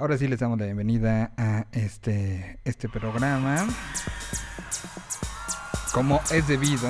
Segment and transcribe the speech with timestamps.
[0.00, 3.66] Ahora sí les damos la bienvenida a este, este programa.
[5.92, 6.88] Como es debido.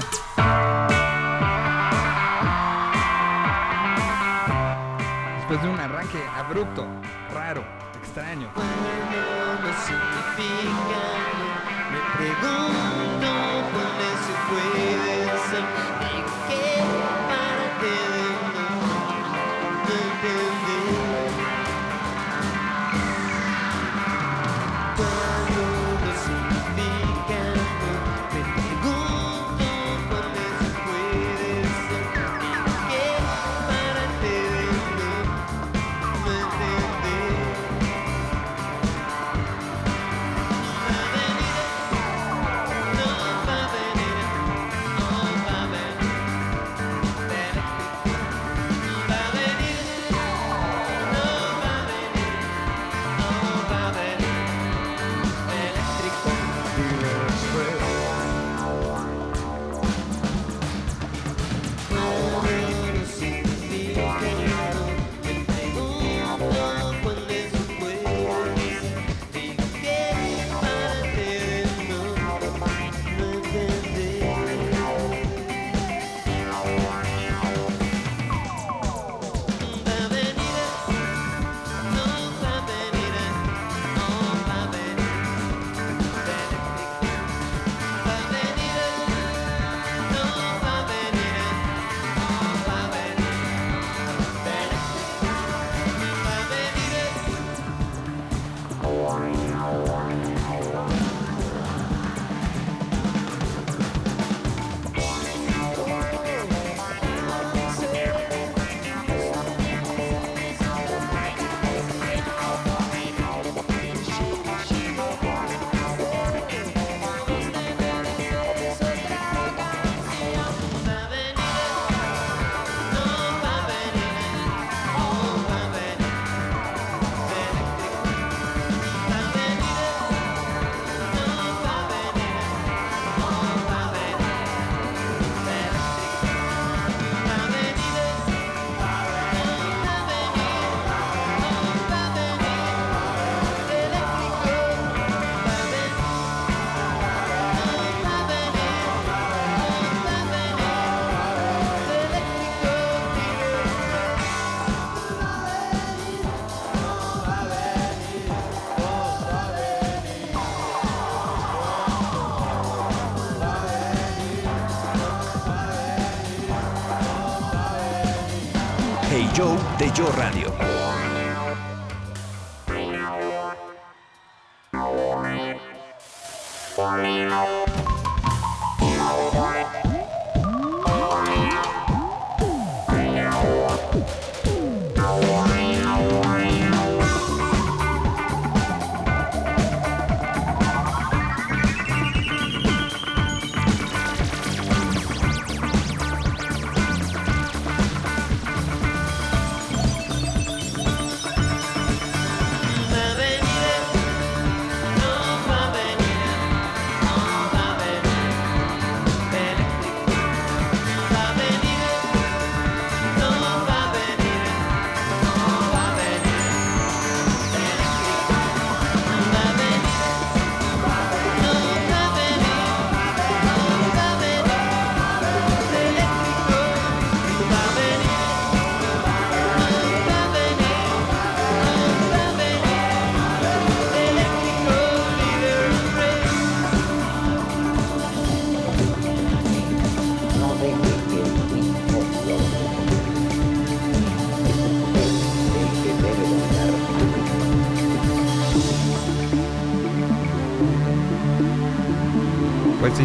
[5.38, 6.86] Después de un arranque abrupto,
[7.34, 7.64] raro,
[8.00, 8.48] extraño.
[11.90, 13.28] me pregunto
[13.72, 14.99] cuándo se puede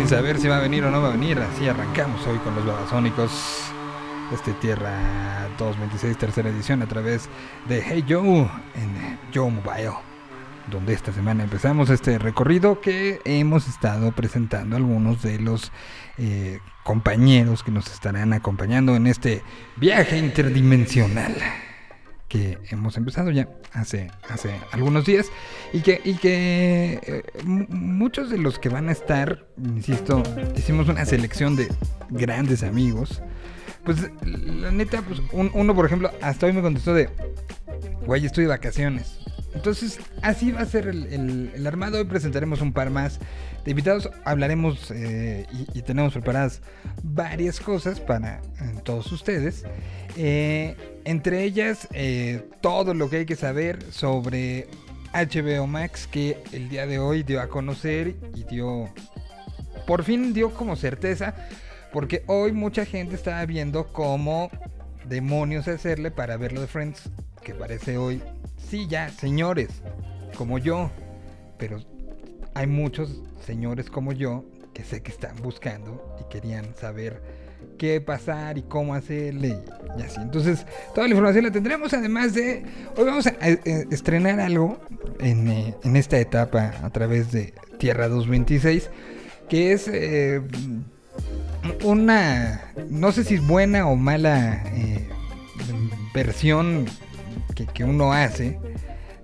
[0.05, 2.53] sin saber si va a venir o no va a venir, así arrancamos hoy con
[2.53, 3.31] los babasónicos.
[4.31, 7.27] Este Tierra 226, tercera edición, a través
[7.67, 8.41] de Hey Joe
[8.75, 9.93] en Joe Mobile.
[10.69, 15.71] Donde esta semana empezamos este recorrido que hemos estado presentando algunos de los
[16.19, 19.41] eh, compañeros que nos estarán acompañando en este
[19.77, 21.35] viaje interdimensional
[22.35, 25.27] que hemos empezado ya hace, hace algunos días
[25.73, 30.21] y que, y que eh, mu- muchos de los que van a estar, insisto,
[30.57, 31.67] hicimos una selección de
[32.09, 33.21] grandes amigos.
[33.85, 37.09] Pues la neta, pues un- uno por ejemplo, hasta hoy me contestó de,
[38.05, 39.19] güey, estoy de vacaciones.
[39.53, 41.97] Entonces, así va a ser el- el armado.
[41.99, 43.19] Hoy presentaremos un par más
[43.65, 44.09] de invitados.
[44.23, 46.61] Hablaremos eh, y, tenemos preparadas
[47.03, 49.65] varias cosas para eh, todos ustedes.
[50.15, 51.87] Eh, entre ellas,
[52.61, 54.67] todo lo que hay que saber sobre
[55.13, 58.89] HBO Max que el día de hoy dio a conocer y dio...
[59.85, 61.35] Por fin dio como certeza.
[61.91, 64.49] Porque hoy mucha gente estaba viendo cómo
[65.07, 67.09] demonios hacerle para ver lo de Friends.
[67.43, 68.21] Que parece hoy,
[68.69, 69.69] sí, ya, señores,
[70.35, 70.91] como yo.
[71.57, 71.79] Pero
[72.55, 74.43] hay muchos señores como yo
[74.73, 77.21] que sé que están buscando y querían saber
[77.77, 79.57] qué pasar y cómo hacerle
[79.97, 80.19] y, así.
[80.21, 81.93] Entonces, toda la información la tendremos.
[81.93, 82.65] Además de,
[82.97, 84.77] hoy vamos a, a estrenar algo
[85.19, 88.89] en, eh, en esta etapa a través de Tierra 226,
[89.49, 90.41] que es eh,
[91.83, 95.07] una, no sé si es buena o mala eh,
[96.13, 96.85] versión
[97.55, 98.59] que, que uno hace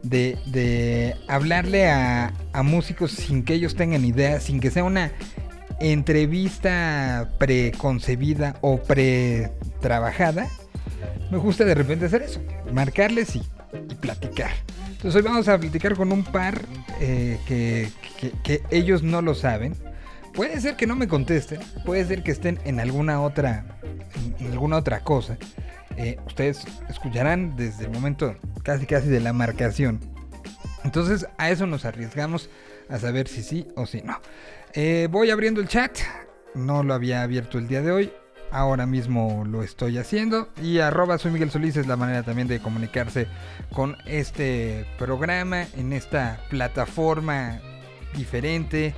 [0.04, 5.12] de, de hablarle a, a músicos sin que ellos tengan idea, sin que sea una
[5.80, 10.48] entrevista preconcebida o pre-trabajada.
[11.32, 12.42] Me gusta de repente hacer eso,
[12.74, 13.44] marcarles y,
[14.02, 14.52] platicar.
[14.92, 16.62] Entonces hoy vamos a platicar con un par
[17.00, 17.90] eh, que,
[18.44, 19.76] que- ellos no lo saben.
[20.34, 23.66] Puede ser que no me contesten, puede ser que estén en alguna otra,
[24.40, 25.38] en alguna otra cosa.
[25.98, 30.00] Eh, ustedes escucharán desde el momento casi casi de la marcación.
[30.84, 32.50] Entonces a eso nos arriesgamos
[32.90, 34.20] a saber si sí o si no.
[34.74, 35.98] Eh, voy abriendo el chat.
[36.56, 38.14] No lo había abierto el día de hoy.
[38.52, 40.50] Ahora mismo lo estoy haciendo.
[40.62, 43.28] Y arroba soy Miguel Solís es la manera también de comunicarse
[43.72, 47.62] con este programa en esta plataforma
[48.16, 48.94] diferente.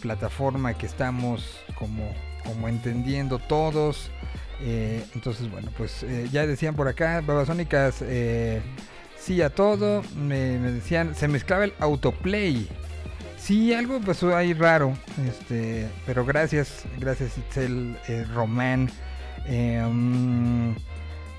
[0.00, 2.10] Plataforma que estamos como,
[2.44, 4.10] como entendiendo todos.
[4.60, 8.60] Eh, entonces, bueno, pues eh, ya decían por acá, Babasónicas, eh,
[9.18, 10.02] sí a todo.
[10.16, 12.68] Me, decían, se mezclaba el autoplay.
[13.38, 14.96] Sí, algo pasó ahí raro.
[15.28, 17.96] Este, pero gracias, gracias Itzel,
[18.34, 18.90] Román.
[19.48, 20.72] Mm,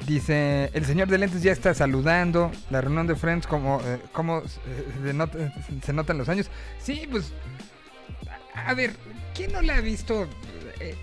[0.06, 2.52] dice, el señor de lentes ya está saludando.
[2.70, 3.82] La reunión de Friends, como,
[4.12, 4.44] como
[5.04, 5.52] se, nota-
[5.84, 6.50] se notan los años.
[6.80, 7.34] Sí, pues,
[8.54, 8.94] a ver,
[9.34, 10.28] ¿quién no la ha visto
[10.80, 10.96] eh,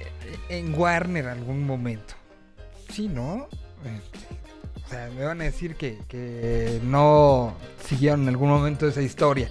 [0.49, 2.15] en Warner algún momento?
[2.91, 3.49] Sí, ¿no?
[3.85, 4.19] Este,
[4.85, 7.55] o sea, me van a decir que, que no
[7.87, 9.49] siguieron en algún momento esa historia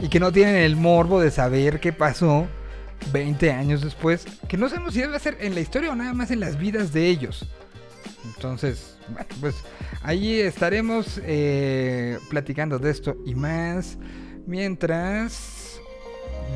[0.00, 2.46] y que no tienen el morbo de saber qué pasó
[3.12, 6.30] 20 años después, que no sabemos si a ser en la historia o nada más
[6.30, 7.48] en las vidas de ellos.
[8.24, 9.54] Entonces, bueno, pues
[10.02, 13.98] ahí estaremos eh, platicando de esto y más
[14.46, 15.53] mientras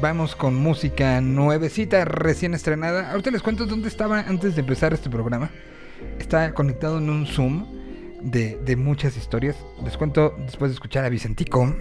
[0.01, 3.11] vamos con música nuevecita, recién estrenada.
[3.11, 5.51] Ahorita les cuento dónde estaba antes de empezar este programa.
[6.19, 7.67] Está conectado en un Zoom
[8.23, 9.57] de, de muchas historias.
[9.85, 11.75] Les cuento después de escuchar a Vicentico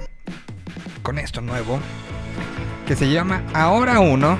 [1.04, 1.80] con esto nuevo
[2.88, 4.40] que se llama Ahora Uno.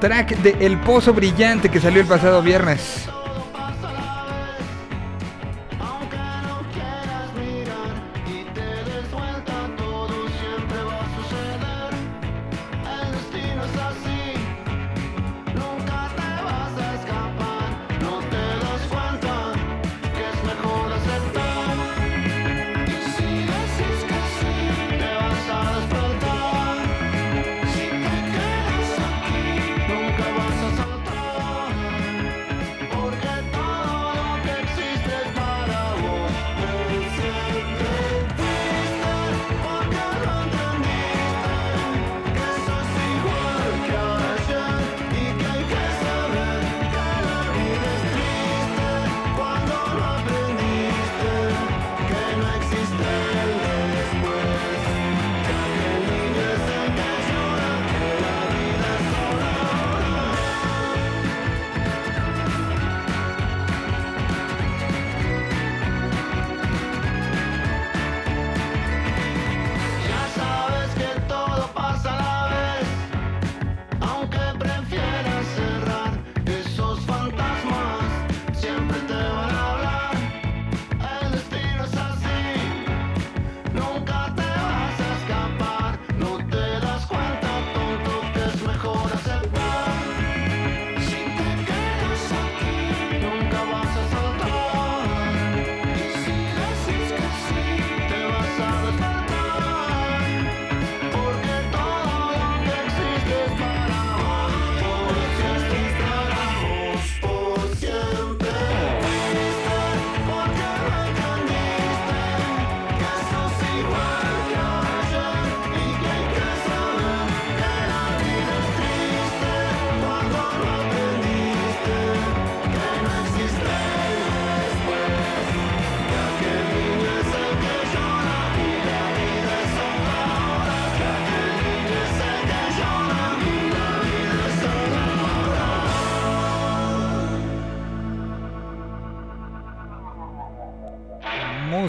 [0.00, 3.11] Track de El Pozo Brillante que salió el pasado viernes.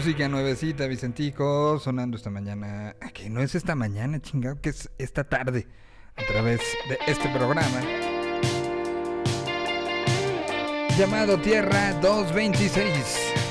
[0.04, 2.94] Música nuevecita, Vicentico, sonando esta mañana.
[3.00, 5.66] ah, Que no es esta mañana, chingado, que es esta tarde.
[6.14, 7.80] A través de este programa.
[10.98, 13.43] Llamado Tierra 226.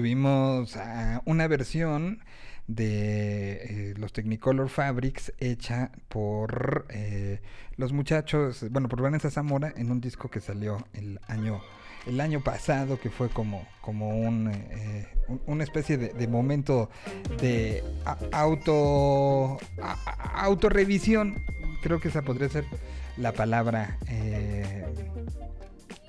[0.00, 2.18] Tuvimos ah, una versión
[2.66, 7.40] de eh, los Technicolor Fabrics hecha por eh,
[7.78, 11.62] los muchachos, bueno, por Vanessa Zamora en un disco que salió el año
[12.06, 16.90] el año pasado que fue como como un, eh, un- una especie de, momento
[17.40, 17.82] de
[18.32, 21.42] auto a- autorrevisión.
[21.82, 22.66] Creo que esa podría ser
[23.16, 23.96] la palabra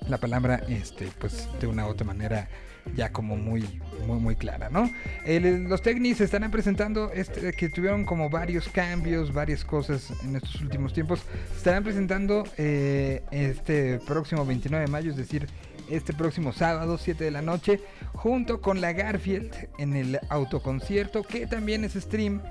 [0.08, 2.48] la palabra este pues de una u otra manera
[2.96, 3.64] ya como muy
[4.06, 4.90] muy muy clara no
[5.26, 10.92] los Technics estarán presentando este que tuvieron como varios cambios varias cosas en estos últimos
[10.92, 11.22] tiempos.
[11.56, 15.46] Estarán presentando eh, este próximo 29 de mayo es decir
[15.90, 17.80] este próximo sábado 7 de la noche
[18.14, 22.42] junto con la Garfield en el autoconcierto que también es stream.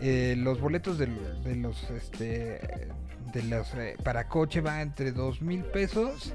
[0.00, 1.06] Eh, los boletos de,
[1.54, 2.88] los este
[3.32, 6.32] de los eh, para coche va entre dos mil pesos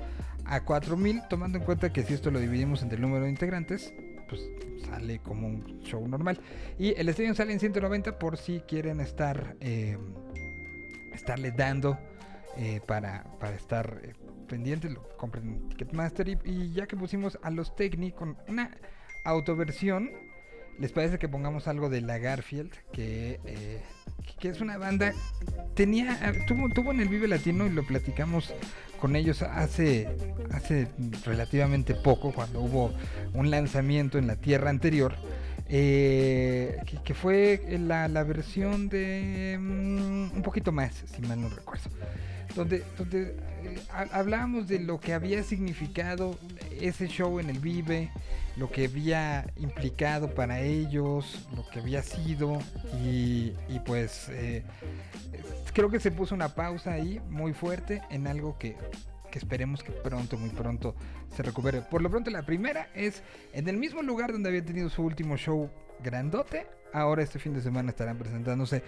[0.48, 3.30] a cuatro mil tomando en cuenta que si esto lo dividimos entre el número de
[3.30, 3.94] integrantes
[4.27, 4.42] pues
[4.86, 6.39] sale como un show normal
[6.77, 9.98] y el estadio sale en 190 por si quieren estar eh,
[11.13, 11.98] estarle dando
[12.58, 14.13] eh, para, para estar eh,
[14.48, 18.75] pendientes, lo compren en Ticketmaster y, y ya que pusimos a los Techni con una
[19.25, 20.10] autoversión,
[20.80, 22.72] ¿les parece que pongamos algo de la Garfield?
[22.92, 23.82] Que, eh,
[24.40, 25.14] que es una banda,
[25.76, 26.18] tenía,
[26.48, 28.54] tuvo, tuvo en el Vive Latino y lo platicamos
[29.00, 30.08] con ellos hace,
[30.52, 30.88] hace
[31.26, 32.94] relativamente poco, cuando hubo
[33.34, 35.16] un lanzamiento en la tierra anterior.
[35.70, 41.90] eh, que, fue la, la versión de mm, un poquito más, si mal no recuerdo.
[42.58, 46.38] Donde, donde eh, ha- hablábamos de lo que había significado
[46.82, 48.12] ese show en el Vive,
[48.58, 52.60] lo que había implicado para ellos, lo que había sido
[53.04, 54.64] y, y pues eh,
[55.74, 58.76] creo que se puso una pausa ahí muy fuerte en algo que,
[59.32, 60.96] que esperemos que pronto, muy pronto
[61.36, 61.82] se recupere.
[61.82, 63.22] Por lo pronto la primera es
[63.54, 65.70] en el mismo lugar donde había tenido su último show
[66.04, 66.66] grandote.
[66.94, 68.82] Ahora este fin de semana estarán presentándose.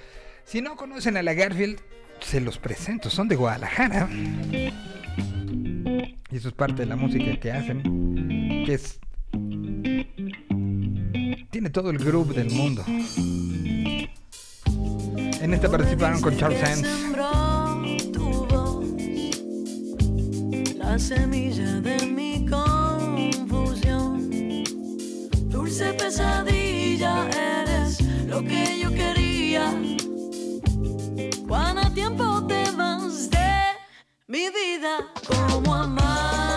[0.46, 1.80] Si no conocen a la Garfield,
[2.22, 3.10] se los presento.
[3.10, 4.10] Son de Guadalajara.
[6.32, 8.64] Y eso es parte de la música que hacen.
[8.66, 9.00] Que es...
[11.50, 12.84] Tiene todo el groove del mundo.
[15.42, 16.88] En esta participaron con Charles Sands.
[20.78, 24.30] La semilla de mi confusión.
[25.50, 29.72] Dulce pesadilla, eres lo que yo quería.
[32.18, 33.38] ¿Cuánto tiempo te vas de
[34.28, 35.06] mi vida?
[35.28, 36.49] ¿Cómo amarte?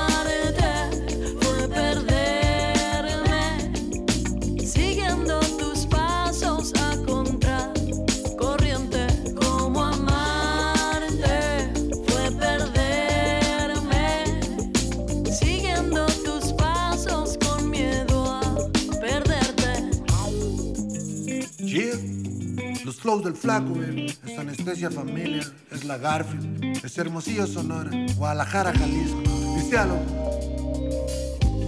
[23.02, 24.14] Flows del flaco, baby.
[24.25, 25.42] Es anestesia familia,
[25.73, 26.85] es la Garfield.
[26.85, 29.21] Es Hermosillo, Sonora, Guadalajara, Jalisco.
[29.56, 29.99] Dice algo.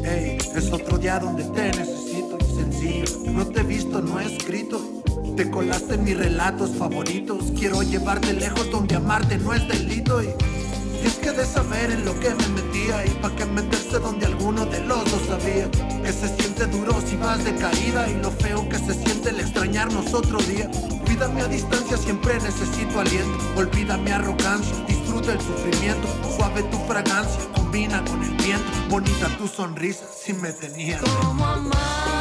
[0.04, 2.38] Ey, es otro día donde te necesito.
[2.54, 5.02] Sencillo, no te he visto, no he escrito.
[5.36, 7.52] Te colaste en mis relatos favoritos.
[7.58, 10.22] Quiero llevarte lejos donde amarte no es delito.
[10.22, 10.28] Y,
[11.04, 14.24] y es que de saber en lo que me metía y pa' que meterse donde
[14.24, 18.30] alguno de los dos sabía que se siente duro si vas de caída y lo
[18.30, 20.70] feo que se siente el extrañarnos otro día.
[21.04, 23.38] Cuídame a distancia, siempre necesito aliento.
[23.56, 26.08] Olvida mi arrogancia, disfruta el sufrimiento.
[26.36, 28.64] Suave tu fragancia, combina con el viento.
[28.88, 31.02] Bonita tu sonrisa, si me tenías.
[31.02, 32.13] Como amarte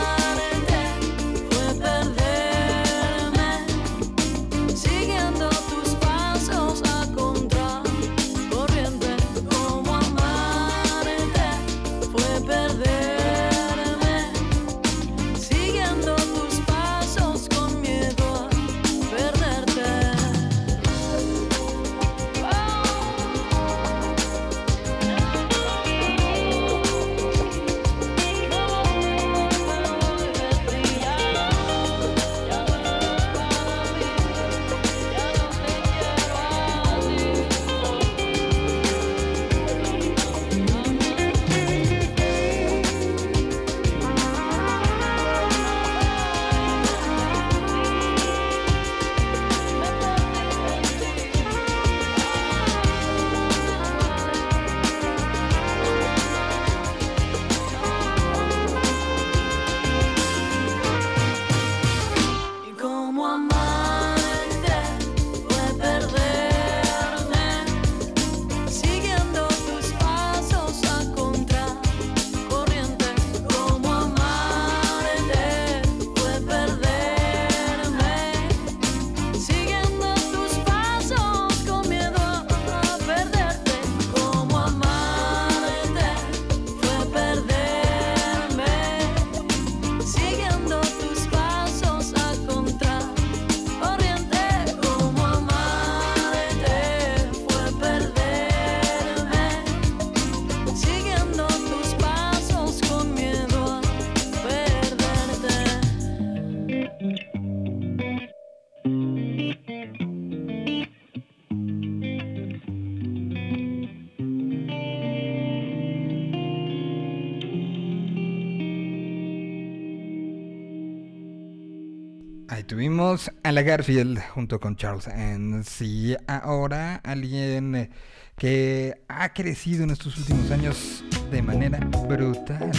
[123.54, 127.90] la Garfield junto con Charles Sands y ahora alguien eh,
[128.36, 132.72] que ha crecido en estos últimos años de manera brutal.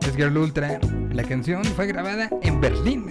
[0.00, 0.80] Es Girl Ultra.
[1.12, 3.10] La canción fue grabada en Berlín.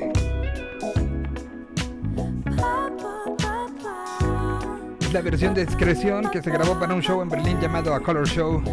[5.01, 8.01] Es la versión de Discreción que se grabó para un show en Berlín llamado A
[8.01, 8.63] Color Show.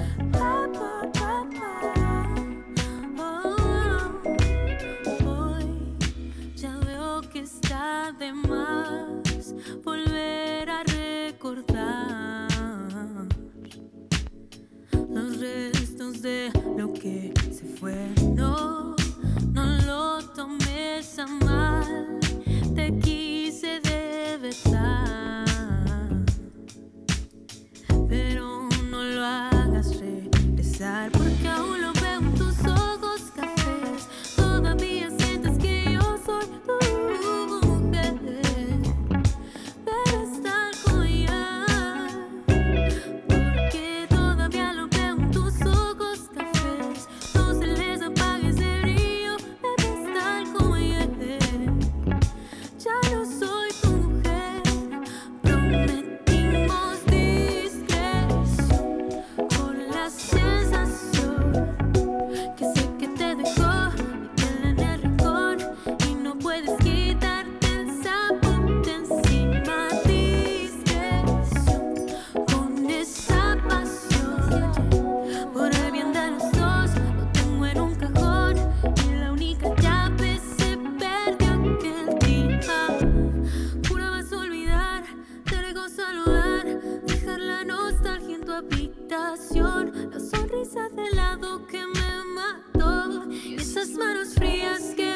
[88.58, 93.30] habitación, la sonrisa de lado que me mató.
[93.30, 95.07] Y esas manos frías que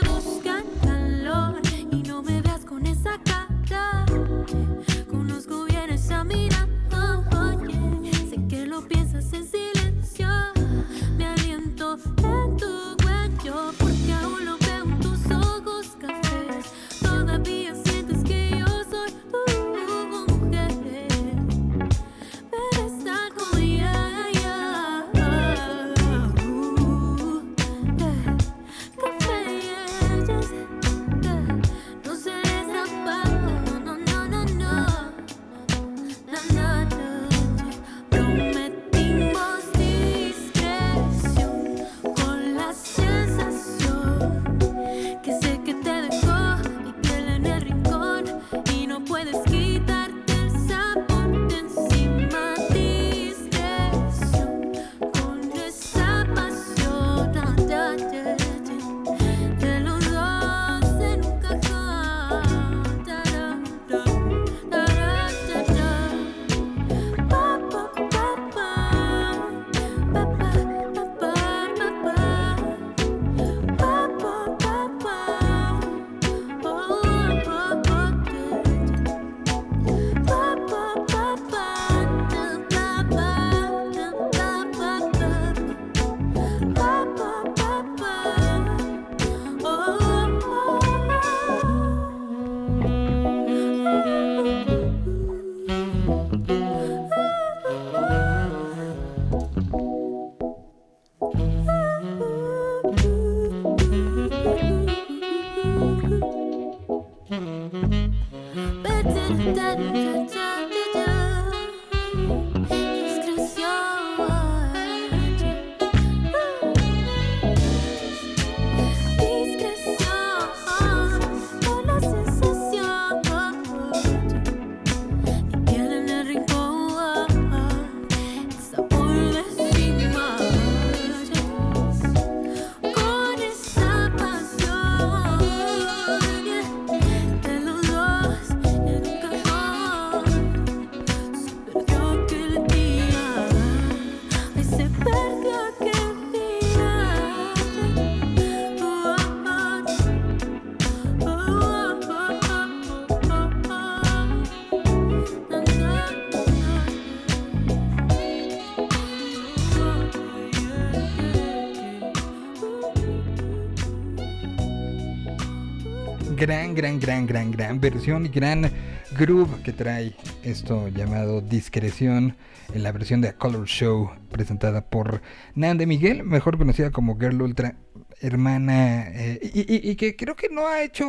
[166.75, 168.71] Gran, gran, gran, gran, versión y gran
[169.19, 172.35] groove que trae esto llamado Discreción
[172.73, 175.21] en la versión de A Color Show presentada por
[175.55, 177.77] Nande Miguel, mejor conocida como Girl Ultra,
[178.23, 181.05] hermana, eh, y, que creo que no ha hecho,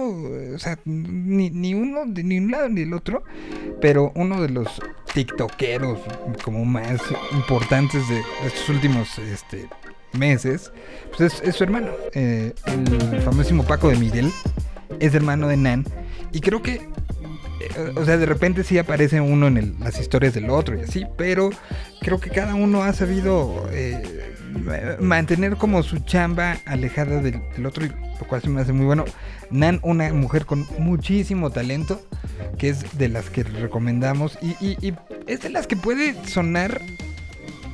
[0.83, 3.23] ni, ni uno, ni un lado ni el otro,
[3.79, 4.67] pero uno de los
[5.13, 5.99] tiktokeros
[6.43, 9.69] como más importantes de estos últimos este,
[10.11, 10.71] meses,
[11.15, 14.31] pues es, es su hermano, eh, el famosísimo Paco de Miguel,
[14.99, 15.85] es hermano de Nan,
[16.31, 20.49] y creo que, eh, o sea, de repente sí aparece uno en las historias del
[20.49, 21.49] otro y así, pero
[22.01, 27.65] creo que cada uno ha sabido eh, ma- mantener como su chamba alejada del, del
[27.65, 29.05] otro, lo cual se me hace muy bueno.
[29.51, 32.01] Nan, una mujer con muchísimo talento,
[32.57, 34.93] que es de las que recomendamos, y,
[35.27, 36.81] es de las que puede sonar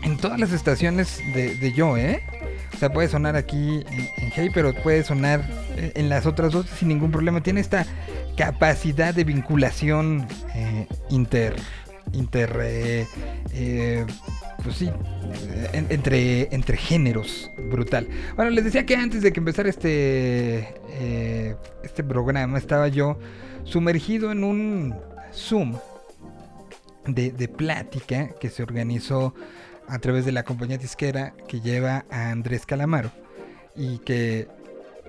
[0.04, 2.22] en todas las estaciones de, de Yo, ¿eh?
[2.74, 5.44] O sea, puede sonar aquí en, en Hey, pero puede sonar
[5.96, 7.42] en las otras dos sin ningún problema.
[7.42, 7.86] Tiene esta
[8.38, 11.56] capacidad de vinculación eh, inter.
[12.14, 12.58] inter.
[12.62, 13.08] eh,
[13.54, 14.06] eh,
[14.64, 18.08] pues sí, eh, en- entre, entre géneros, brutal.
[18.36, 23.18] Bueno, les decía que antes de que empezara este, eh, este programa, estaba yo
[23.64, 24.96] sumergido en un
[25.34, 25.76] Zoom
[27.06, 29.34] de, de plática que se organizó
[29.88, 33.12] a través de la compañía disquera que lleva a Andrés Calamaro
[33.76, 34.48] y que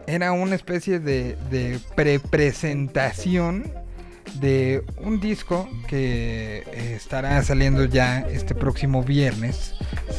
[0.07, 3.71] era una especie de, de pre-presentación
[4.35, 9.75] de un disco que eh, estará saliendo ya este próximo viernes.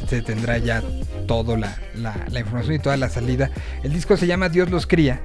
[0.10, 0.84] Se tendrá ya
[1.28, 3.52] toda la, la- la información y toda la salida.
[3.84, 5.22] El disco se llama Dios los cría.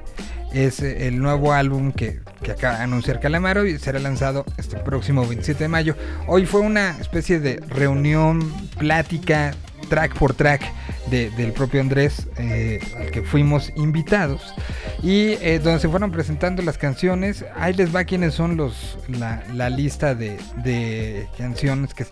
[0.52, 4.76] Es eh, el nuevo álbum que, que acaba de anunciar Calamaro y será lanzado este
[4.76, 5.96] próximo 27 de mayo.
[6.28, 9.52] Hoy fue una especie de reunión, plática,
[9.86, 10.62] track por track
[11.10, 14.54] de- del propio Andrés, eh, al que fuimos invitados.
[15.02, 17.44] Y eh, donde se fueron presentando las canciones.
[17.56, 22.06] Ahí les va quiénes son los la, lista de, canciones que,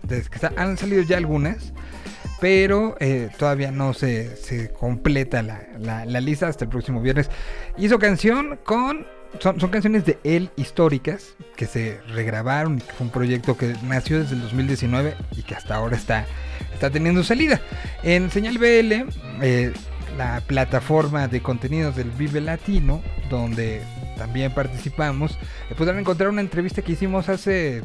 [0.57, 1.73] han salido ya algunas
[2.41, 7.31] pero eh, todavía no se, completa la, lista hasta el próximo viernes.
[7.79, 9.07] Hizo canción con...
[9.41, 14.37] Son, son canciones de él históricas que se regrabaron fue un proyecto que nació desde
[14.37, 16.27] el 2019 y que hasta ahora está,
[16.75, 17.61] está teniendo salida.
[18.03, 19.07] En Señal BL,
[19.43, 19.73] eh,
[20.19, 23.83] la plataforma de contenidos del Vive Latino, donde
[24.17, 25.39] también participamos,
[25.71, 27.83] eh, podrán encontrar una entrevista que hicimos hace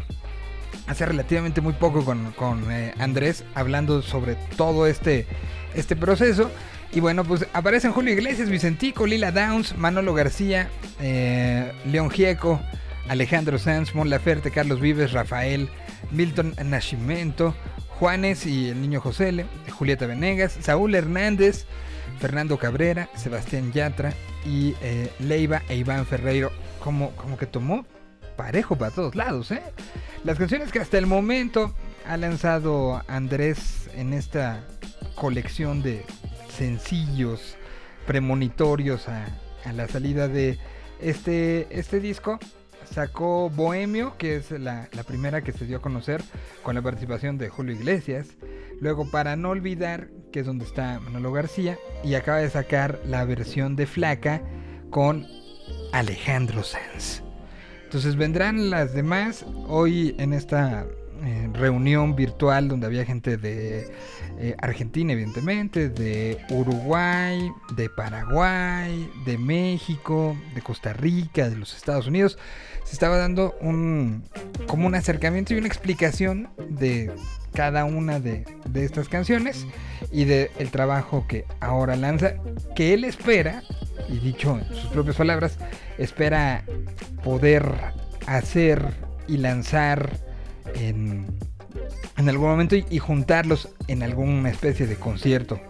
[0.88, 5.28] hace relativamente muy poco con, con, eh, Andrés hablando sobre todo este,
[5.76, 6.52] este proceso.
[6.92, 12.60] Y bueno, pues aparecen Julio Iglesias, Vicentico, Lila Downs, Manolo García, eh, León Gieco,
[13.08, 15.70] Alejandro Sanz, Mon Laferte, Carlos Vives, Rafael,
[16.12, 17.54] Milton Nascimento,
[18.00, 21.66] Juanes y el niño José L, Julieta Venegas, Saúl Hernández,
[22.20, 24.14] Fernando Cabrera, Sebastián Yatra
[24.46, 26.50] y eh, Leiva e Iván Ferreiro.
[26.80, 27.86] Como, como que tomó
[28.38, 29.62] parejo para todos lados, ¿eh?
[30.24, 31.76] Las canciones que hasta el momento
[32.08, 34.64] ha lanzado Andrés en esta
[35.16, 36.06] colección de
[36.58, 37.58] sencillos
[38.08, 39.26] premonitorios a,
[39.66, 40.58] a la salida de
[41.02, 42.40] este, este disco.
[42.92, 46.22] Sacó Bohemio, que es la, la primera que se dio a conocer
[46.64, 48.28] con la participación de Julio Iglesias.
[48.80, 51.78] Luego, para no olvidar, que es donde está Manolo García.
[52.04, 54.42] Y acaba de sacar la versión de Flaca
[54.90, 55.28] con
[55.92, 57.24] Alejandro Sanz.
[57.84, 60.86] Entonces vendrán las demás hoy en esta
[61.24, 63.92] eh, reunión virtual donde había gente de
[64.38, 72.08] eh, Argentina, evidentemente, de Uruguay, de Paraguay, de México, de Costa Rica, de los Estados
[72.08, 72.38] Unidos.
[72.90, 74.24] Se estaba dando un
[74.66, 77.12] como un acercamiento y una explicación de
[77.54, 79.68] cada una de, de estas canciones
[80.12, 82.34] y del el trabajo que ahora lanza,
[82.76, 83.62] que él espera,
[84.10, 85.60] y dicho en sus propias palabras,
[86.00, 86.64] espera
[87.24, 87.72] poder
[88.26, 88.84] hacer
[89.28, 90.18] y lanzar
[90.74, 91.28] en,
[92.18, 95.62] en algún momento y, y juntarlos en alguna especie de concierto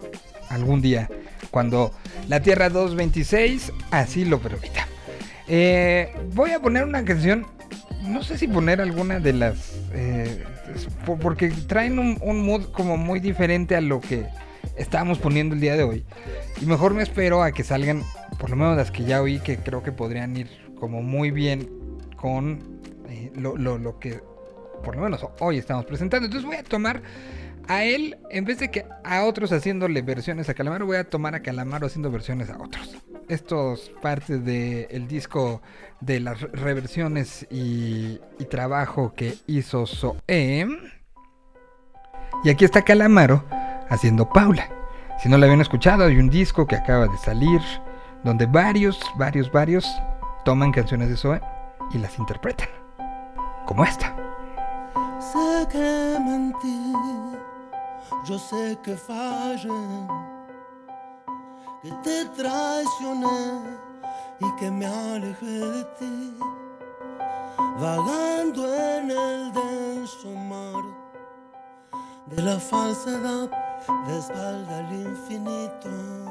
[0.48, 1.10] algún día
[1.50, 1.92] cuando
[2.28, 4.89] la Tierra 226 así lo permita.
[5.52, 7.44] Eh, voy a poner una canción,
[8.06, 10.44] no sé si poner alguna de las, eh,
[11.20, 14.26] porque traen un, un mood como muy diferente a lo que
[14.76, 16.04] estábamos poniendo el día de hoy.
[16.62, 18.04] Y mejor me espero a que salgan,
[18.38, 21.68] por lo menos las que ya oí, que creo que podrían ir como muy bien
[22.16, 24.20] con eh, lo, lo- lo que
[24.84, 26.26] por lo menos hoy estamos presentando.
[26.26, 27.02] Entonces voy a tomar
[27.70, 31.36] a él, en vez de que a otros haciéndole versiones a Calamaro, voy a tomar
[31.36, 32.96] a Calamaro haciendo versiones a otros.
[33.28, 35.62] Estos partes del disco
[36.00, 38.18] de las re- reversiones y,
[38.50, 40.66] trabajo que hizo Zoe.
[42.42, 43.44] Y aquí está Calamaro
[43.88, 44.68] haciendo Paula.
[45.22, 47.60] Si no la habían escuchado, hay un disco que acaba de salir
[48.24, 49.86] donde varios, varios, varios
[50.44, 51.40] toman canciones de Zoe
[51.92, 52.68] y las interpretan.
[53.64, 54.16] Como esta.
[58.24, 59.70] Yo sé que fallé,
[61.82, 63.78] que te traicioné
[64.40, 66.34] y que me alejé de ti,
[67.78, 70.84] vagando en el denso mar
[72.26, 73.50] de la falsedad
[74.06, 76.29] de espalda al infinito.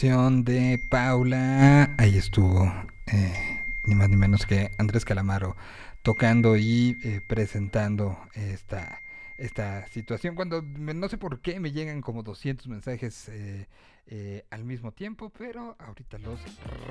[0.00, 1.92] De Paula.
[1.98, 2.72] Ahí estuvo,
[3.08, 5.56] eh, ni más ni menos que Andrés Calamaro
[6.02, 9.02] tocando y eh, presentando esta,
[9.38, 10.36] esta situación.
[10.36, 15.74] Cuando no sé por qué me llegan como 200 mensajes eh, al mismo tiempo, pero
[15.80, 16.38] ahorita los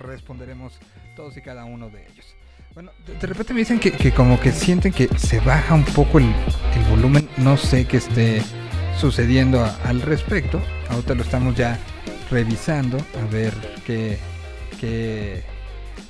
[0.02, 0.78] responderemos
[1.16, 2.36] todos y cada uno de ellos.
[2.74, 6.20] Bueno, de, repente me dicen que, que como que sienten que se baja un poco
[6.20, 6.30] el,
[6.90, 7.30] volumen.
[7.38, 8.42] No sé qué esté
[9.00, 10.62] sucediendo al respecto.
[10.90, 11.80] Ahorita lo estamos ya
[12.30, 13.54] revisando a ver
[13.86, 14.18] qué,
[14.80, 15.44] qué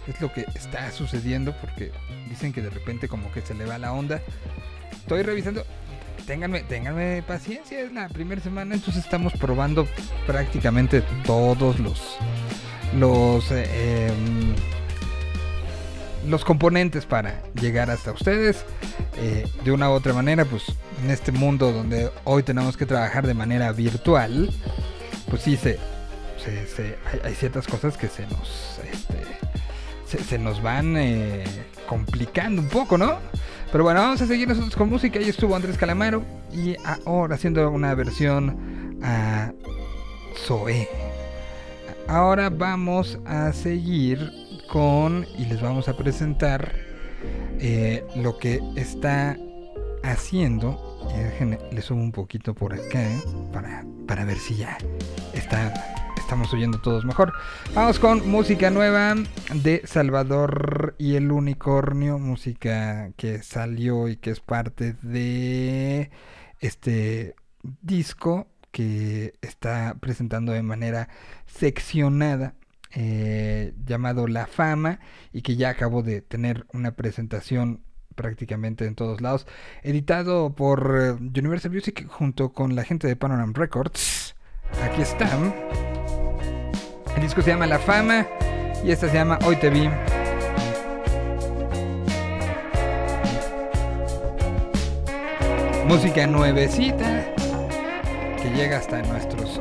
[0.08, 1.92] es lo que está sucediendo porque
[2.30, 4.22] dicen que de repente como que se le va la onda.
[4.92, 5.66] Estoy revisando.
[6.26, 9.88] Ténganme, paciencia, es la primera semana, entonces estamos probando
[10.26, 12.18] prácticamente todos los
[12.98, 14.54] los eh, em,
[16.30, 18.66] los componentes para llegar hasta ustedes
[19.16, 20.64] eh, de una u otra manera pues
[21.02, 24.50] en este mundo donde hoy tenemos que trabajar de manera virtual
[25.30, 25.80] pues sí se,
[27.24, 31.44] hay, ciertas cosas que se nos este, se, nos van eh,
[31.88, 33.20] complicando un poco no
[33.72, 35.20] pero bueno vamos a seguir nosotros con música.
[35.20, 36.24] Ahí estuvo Andrés Calamaro
[36.54, 36.76] y
[37.06, 39.52] ahora haciendo una versión a
[40.46, 40.88] Zoé.
[42.08, 44.32] Ahora vamos a seguir
[44.70, 46.74] con y les vamos a presentar
[47.60, 49.38] eh, lo que está
[50.04, 50.80] haciendo.
[51.14, 53.22] Déjenme, le subo un poquito por acá eh,
[53.52, 54.78] para, para ver si ya
[55.34, 55.74] está,
[56.28, 57.32] estamos oyendo todos mejor.
[57.74, 59.16] Vamos con música nueva
[59.54, 66.12] de Salvador y el Unicornio, música que salió y que es parte de
[66.60, 71.08] este disco que está presentando de manera
[71.46, 72.56] seccionada
[72.94, 75.00] eh, llamado La Fama
[75.32, 79.48] y que ya acabó de tener una presentación prácticamente en todos lados,
[79.82, 84.36] editado por eh, Universal Music junto con la gente de Panorama Records.
[84.84, 85.97] Aquí están.
[87.18, 88.28] El disco se llama La Fama
[88.84, 89.90] y esta se llama Hoy te vi.
[95.88, 97.26] Música nuevecita
[98.40, 99.60] que llega hasta nuestros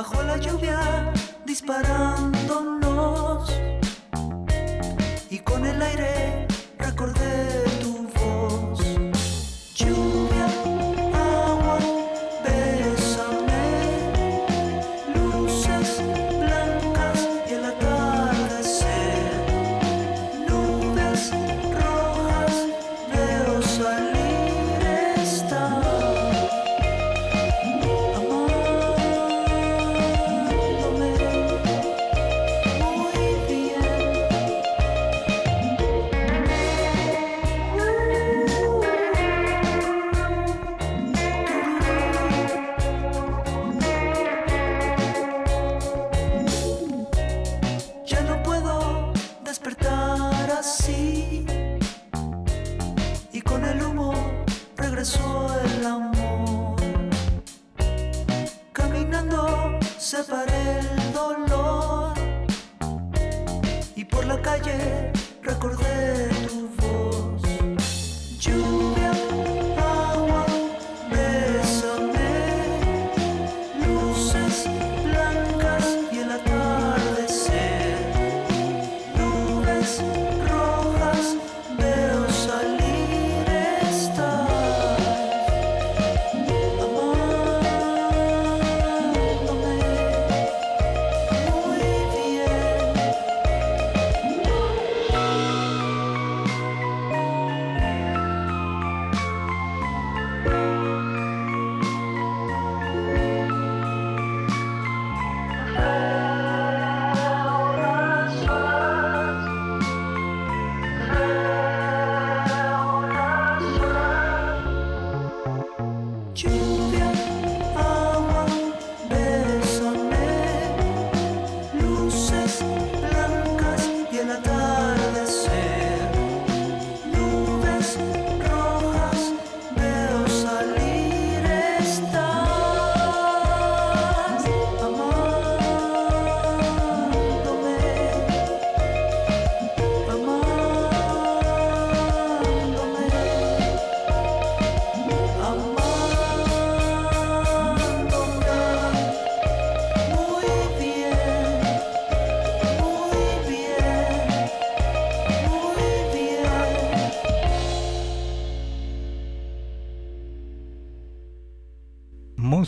[0.00, 0.99] Bajo la lluvia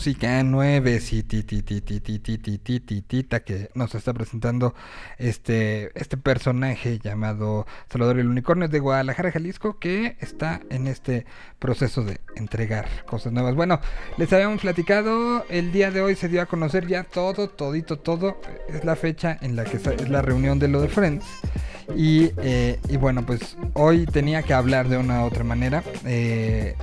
[0.03, 0.99] música nueve
[3.45, 4.75] que nos está presentando
[5.17, 11.25] este, este personaje llamado Salvador el Unicornio de Guadalajara, Jalisco, que está en este
[11.57, 13.55] proceso de entregar cosas nuevas.
[13.55, 13.79] Bueno,
[14.17, 18.41] les habíamos platicado, el día de hoy se dio a conocer ya todo, todito, todo.
[18.67, 21.23] Es la fecha en la que es la reunión de lo de Friends.
[21.95, 25.83] Y, eh, y bueno, pues hoy tenía que hablar de una u otra manera.
[26.05, 26.75] eh,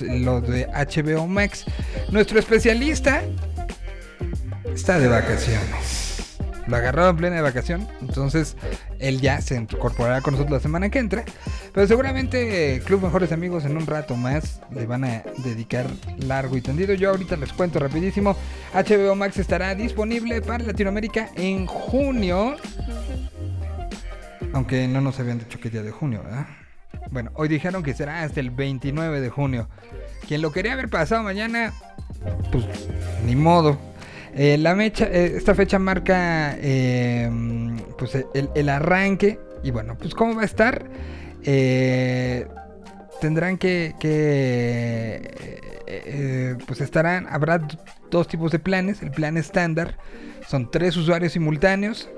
[0.00, 1.64] lo de HBO Max.
[2.10, 3.22] Nuestro especialista
[4.74, 6.36] está de vacaciones.
[6.66, 7.88] Lo agarró en plena de vacación.
[8.00, 8.56] Entonces
[9.00, 11.24] él ya se incorporará con nosotros la semana que entra.
[11.72, 15.86] Pero seguramente eh, Club Mejores Amigos en un rato más le van a dedicar
[16.18, 16.94] largo y tendido.
[16.94, 18.36] Yo ahorita les cuento rapidísimo.
[18.72, 22.56] HBO Max estará disponible para Latinoamérica en junio.
[24.52, 26.46] Aunque no nos habían dicho qué día de junio, ¿verdad?
[27.10, 29.68] Bueno, hoy dijeron que será hasta el 29 de junio.
[30.26, 31.72] Quien lo quería haber pasado mañana,
[32.50, 32.64] pues
[33.24, 33.78] ni modo.
[34.34, 37.30] Eh, la mecha, eh, esta fecha marca eh,
[37.98, 38.16] pues
[38.54, 39.38] el, arranque.
[39.62, 40.84] Y bueno, pues cómo va a estar.
[41.42, 42.46] Eh,
[43.20, 45.58] tendrán que, que,
[46.66, 47.60] pues estarán, habrá
[48.10, 49.02] dos tipos de planes.
[49.02, 49.98] El plan estándar
[50.48, 52.08] son tres usuarios simultáneos,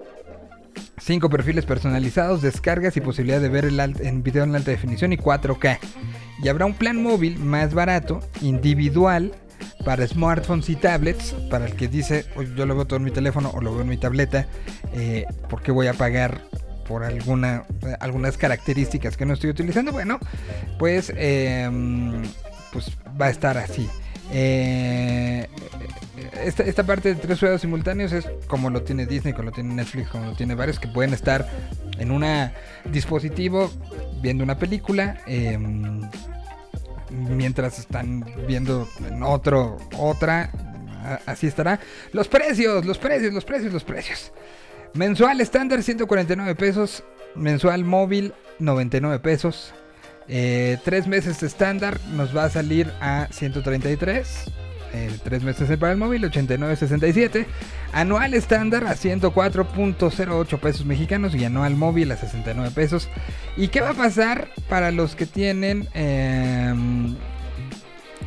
[0.99, 5.17] cinco perfiles personalizados, descargas y posibilidad de ver el en video en alta definición y
[5.17, 5.79] 4K.
[6.43, 9.33] Y habrá un plan móvil más barato, individual,
[9.85, 13.11] para smartphones y tablets, para el que dice, "Oye, yo lo veo todo en mi
[13.11, 14.47] teléfono o lo veo en mi tableta,
[14.93, 16.43] eh, ¿por qué voy a pagar
[16.87, 17.65] por alguna,
[18.01, 19.93] algunas características que no estoy utilizando?
[19.93, 20.19] Bueno,
[20.79, 21.71] pues, eh,
[22.73, 23.89] pues va a estar así.
[24.33, 25.47] Eh,
[26.43, 29.75] esta, esta parte de tres juegos simultáneos es como lo tiene Disney, como lo tiene
[29.75, 31.47] Netflix, como lo tiene varios que pueden estar
[31.99, 32.25] en un
[32.87, 33.71] dispositivo
[34.21, 35.21] viendo una película.
[35.27, 36.01] em,
[37.11, 40.51] mientras están viendo en otro, otra,
[41.27, 41.79] así estará.
[42.13, 44.33] Los precios, los precios, los precios, los precios.
[44.95, 47.05] Mensual estándar 149 pesos,
[47.35, 49.75] mensual móvil 99 pesos.
[50.29, 54.53] Eh, tres meses estándar nos va a salir a 133.
[54.95, 57.47] Eh, tres meses para el móvil, 89.67.
[57.93, 63.09] Anual estándar a 104.08 pesos mexicanos y anual móvil a 69 pesos.
[63.57, 67.17] ¿Y qué va a pasar para los que tienen em,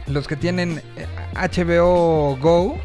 [0.08, 2.80] los que tienen eh, HBO Go?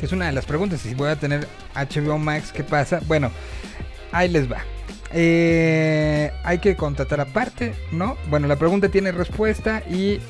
[0.00, 0.80] Es una de las preguntas.
[0.80, 3.00] Si voy a tener HBO Max, ¿qué pasa?
[3.06, 3.32] Bueno,
[4.12, 4.58] ahí les va.
[5.12, 8.16] Eh, hay que contratar aparte, ¿no?
[8.28, 10.20] Bueno, la pregunta tiene respuesta y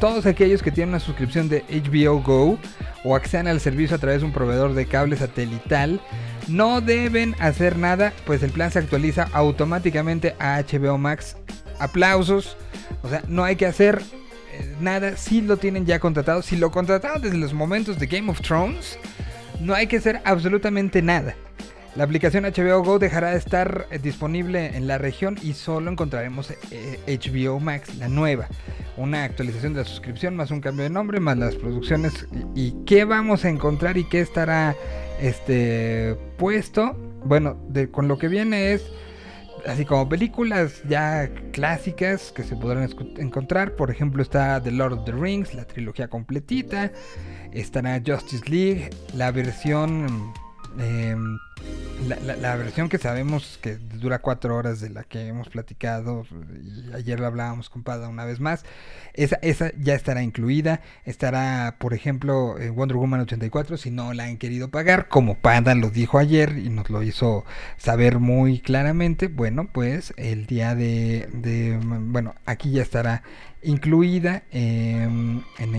[0.00, 2.58] todos aquellos que tienen una suscripción de HBO Go
[3.04, 6.00] o accedan al servicio a través de un proveedor de cable satelital
[6.48, 11.36] no deben hacer nada, pues el plan se actualiza automáticamente a HBO Max.
[11.78, 12.56] Aplausos,
[13.02, 14.00] o sea, no hay que hacer
[14.52, 16.42] eh, nada si lo tienen ya contratado.
[16.42, 18.98] Si lo contrataron desde los momentos de Game of Thrones,
[19.60, 21.34] no hay que hacer absolutamente nada.
[21.96, 26.52] La aplicación HBO Go dejará de estar eh, disponible en la región y solo encontraremos
[26.70, 28.48] eh, HBO Max, la nueva.
[28.98, 32.26] Una actualización de la suscripción, más un cambio de nombre, más las producciones.
[32.54, 34.76] ¿Y, qué vamos a encontrar y qué estará
[35.22, 36.92] este puesto?
[37.24, 38.84] Bueno, de- con lo que viene es
[39.66, 43.74] así como películas ya clásicas que se podrán encontrar.
[43.74, 46.92] Por ejemplo, está The Lord of the Rings, la trilogía completita.
[47.52, 50.34] Estará Justice League, la versión.
[50.78, 51.38] Em,
[52.06, 56.26] la, la- la versión que sabemos que dura cuatro horas de la que hemos platicado
[56.62, 58.64] y ayer lo hablábamos con Pada una vez más
[59.14, 64.24] esa, esa ya estará incluida estará por ejemplo eh, Wonder Woman 84 si no la
[64.24, 67.44] han querido pagar como Pada lo dijo ayer y nos lo hizo
[67.78, 73.22] saber muy claramente bueno pues el día de, de bueno aquí ya estará
[73.66, 75.74] incluida em, en,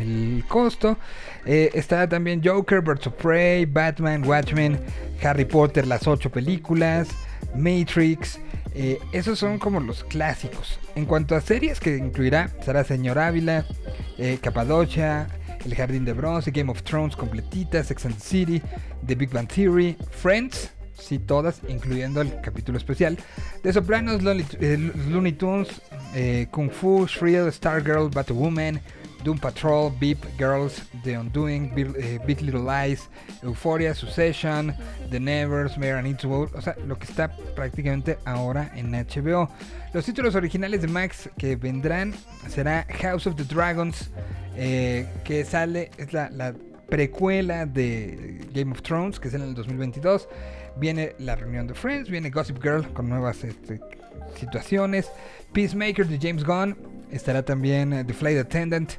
[0.00, 0.98] el, costo.
[1.44, 4.80] Eh, está también Joker, Birds of Prey, Batman, Watchmen,
[5.22, 7.08] Harry Potter, las ocho películas,
[7.54, 8.40] Matrix.
[8.74, 10.78] eh, esos son como los clásicos.
[10.94, 13.64] En cuanto a series que incluirá, será Señor Ávila,
[14.18, 15.28] eh, Capadocia,
[15.64, 18.62] El Jardín de Bronce, Game of Thrones completita, Sex and the City,
[19.06, 23.18] The Big Bang Theory, Friends, sí todas, incluyendo el capítulo especial,
[23.62, 25.68] The Sopranos, Looney, eh, Looney Tunes,
[26.14, 28.80] eh, Kung Fu, Shrill, Stargirl, Batwoman,
[29.24, 33.08] Doom Patrol, Beep Girls, The Undoing, Big, eh, Little Lies,
[33.42, 34.74] Euphoria, Succession,
[35.10, 39.48] The Nevers, Mayor and Eastwood, o sea, lo que está prácticamente ahora en HBO.
[39.92, 42.14] Los títulos originales de Max que vendrán
[42.48, 44.10] será House of the Dragons,
[44.54, 46.54] que sale, es la, la
[46.88, 50.28] precuela de Game of Thrones, que es en el 2022.
[50.78, 53.80] Viene la reunión de Friends, viene Gossip Girl con nuevas este,
[54.36, 55.10] situaciones.
[55.52, 56.76] Peacemaker de James Gunn.
[57.10, 58.92] Estará también eh, The Flight Attendant,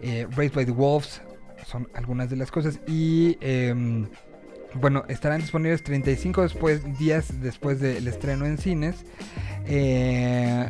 [0.00, 1.22] eh, Raised by the Wolves,
[1.66, 2.80] son algunas de las cosas.
[2.86, 4.08] Y em,
[4.74, 8.96] bueno, estarán disponibles 35 después, días después del estreno en cines.
[9.66, 10.66] Eh,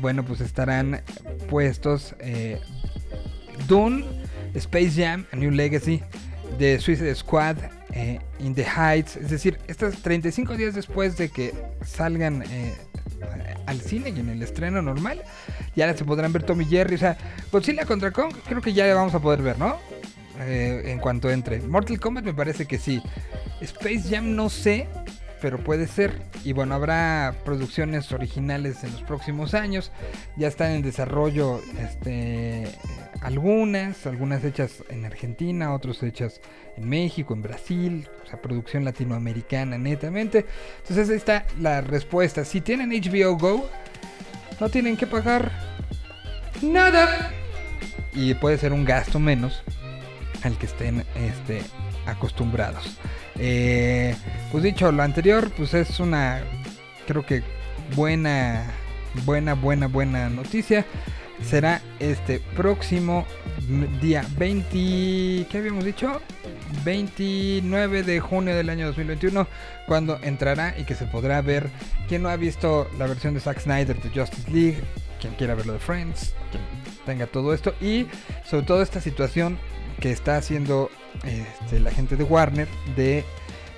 [0.00, 1.02] bueno, pues estarán
[1.48, 2.60] puestos eh,
[3.68, 4.04] Dune,
[4.54, 6.02] Space Jam, A New Legacy,
[6.58, 7.56] The Suicide Squad,
[7.92, 9.16] eh, In the Heights.
[9.16, 12.74] Es decir, estos 35 días después de que salgan eh,
[13.66, 15.22] al cine y en el estreno normal,
[15.76, 16.96] ya se podrán ver Tommy Jerry.
[16.96, 17.16] O sea,
[17.50, 19.78] Godzilla contra Kong, creo que ya vamos a poder ver, ¿no?
[20.40, 21.60] Eh, en cuanto entre.
[21.60, 23.02] Mortal Kombat me parece que sí.
[23.60, 24.88] Space Jam no sé,
[25.42, 26.22] pero puede ser.
[26.44, 29.90] Y bueno, habrá producciones originales en los próximos años.
[30.36, 32.68] Ya están en desarrollo este,
[33.20, 36.40] algunas, algunas hechas en Argentina, otras hechas
[36.76, 40.46] en México, en Brasil, o sea, producción latinoamericana netamente.
[40.78, 42.44] Entonces ahí está la respuesta.
[42.44, 43.68] Si tienen HBO Go,
[44.60, 45.50] no tienen que pagar
[46.62, 47.32] nada.
[48.14, 49.64] Y puede ser un gasto menos
[50.44, 51.62] al que estén este,
[52.06, 52.98] acostumbrados.
[53.38, 54.14] Eh,
[54.50, 56.42] pues dicho lo anterior, pues es una,
[57.06, 57.42] creo que
[57.94, 58.64] buena,
[59.24, 60.84] buena, buena, buena noticia.
[61.42, 63.26] Será este próximo
[64.00, 66.20] día 20, ¿qué habíamos dicho?
[66.84, 69.46] 29 de junio del año 2021
[69.86, 71.68] cuando entrará y que se podrá ver.
[72.08, 74.78] Quien no ha visto la versión de Zack Snyder de Justice League,
[75.20, 76.62] quien quiera verlo de Friends, quien
[77.06, 78.06] tenga todo esto y
[78.44, 79.58] sobre todo esta situación
[80.00, 80.90] que está haciendo
[81.24, 83.24] este, la gente de Warner de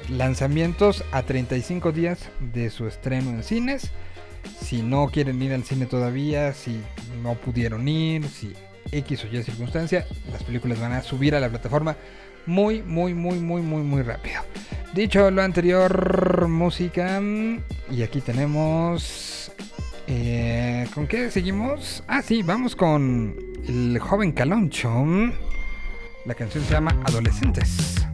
[0.09, 2.19] lanzamientos a 35 días
[2.53, 3.91] de su estreno en cines.
[4.61, 6.81] Si no quieren ir al cine todavía, si
[7.23, 8.53] no pudieron ir, si
[8.93, 11.97] X o Y circunstancia, las películas van a subir a la plataforma
[12.47, 14.43] muy, muy, muy, muy, muy, muy rápido.
[14.93, 17.21] Dicho lo anterior, música.
[17.91, 19.51] Y aquí tenemos.
[20.07, 22.05] eh, ¿Con qué seguimos?
[22.07, 23.35] Ah, sí, vamos con
[23.67, 24.91] el joven Caloncho.
[26.25, 28.07] La canción se llama Adolescentes.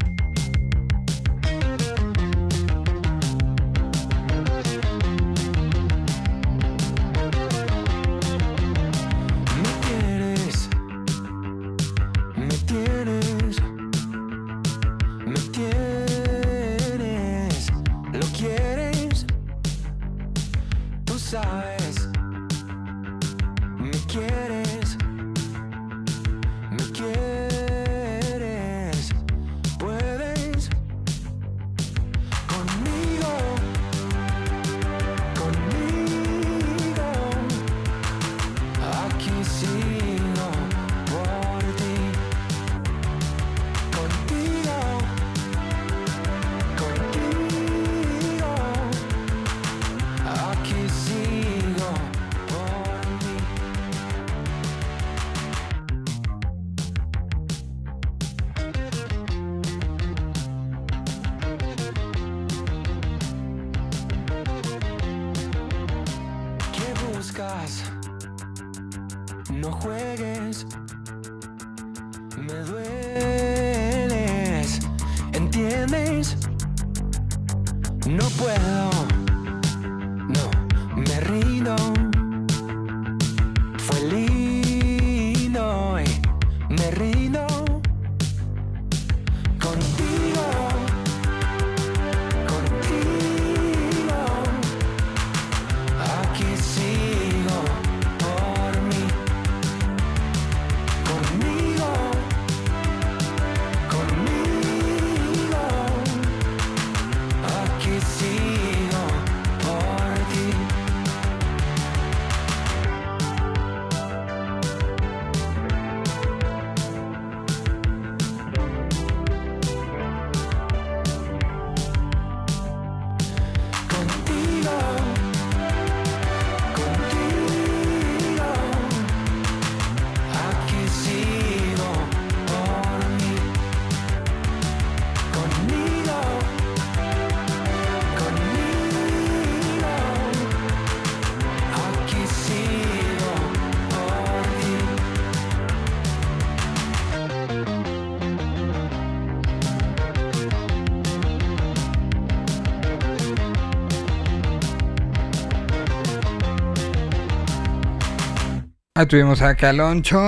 [159.01, 160.21] Ah, tuvimos a Caloncho.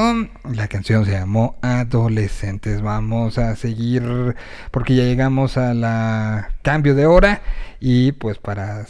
[0.50, 2.80] La canción se llamó Adolescentes.
[2.80, 4.34] Vamos a seguir
[4.70, 7.42] porque ya llegamos a la cambio de hora.
[7.80, 8.86] Y pues para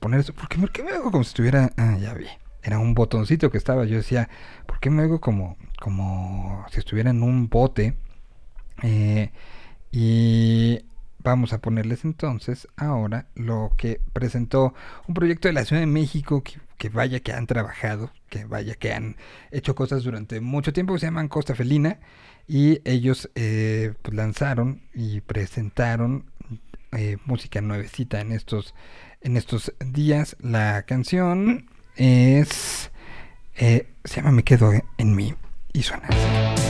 [0.00, 0.32] poner eso.
[0.32, 1.70] ¿Por qué, por qué me hago como si estuviera.?
[1.76, 2.24] Ah, ya vi.
[2.62, 3.84] Era un botoncito que estaba.
[3.84, 4.30] Yo decía,
[4.64, 7.94] ¿por qué me hago como, como si estuviera en un bote
[8.82, 9.32] Eh,
[9.92, 10.80] y
[11.30, 14.74] vamos a ponerles entonces ahora lo que presentó
[15.08, 18.74] un proyecto de la Ciudad de México que, que vaya que han trabajado, que vaya
[18.74, 19.16] que han
[19.50, 21.98] hecho cosas durante mucho tiempo, que se llaman Costa Felina.
[22.48, 26.26] Y ellos eh, pues, lanzaron y presentaron
[26.92, 28.72] eh, música nuevecita en estos,
[29.20, 30.36] en estos días.
[30.38, 32.92] La canción es...
[33.56, 35.34] eh, se llama Me Quedo en mí
[35.72, 36.65] y suena así.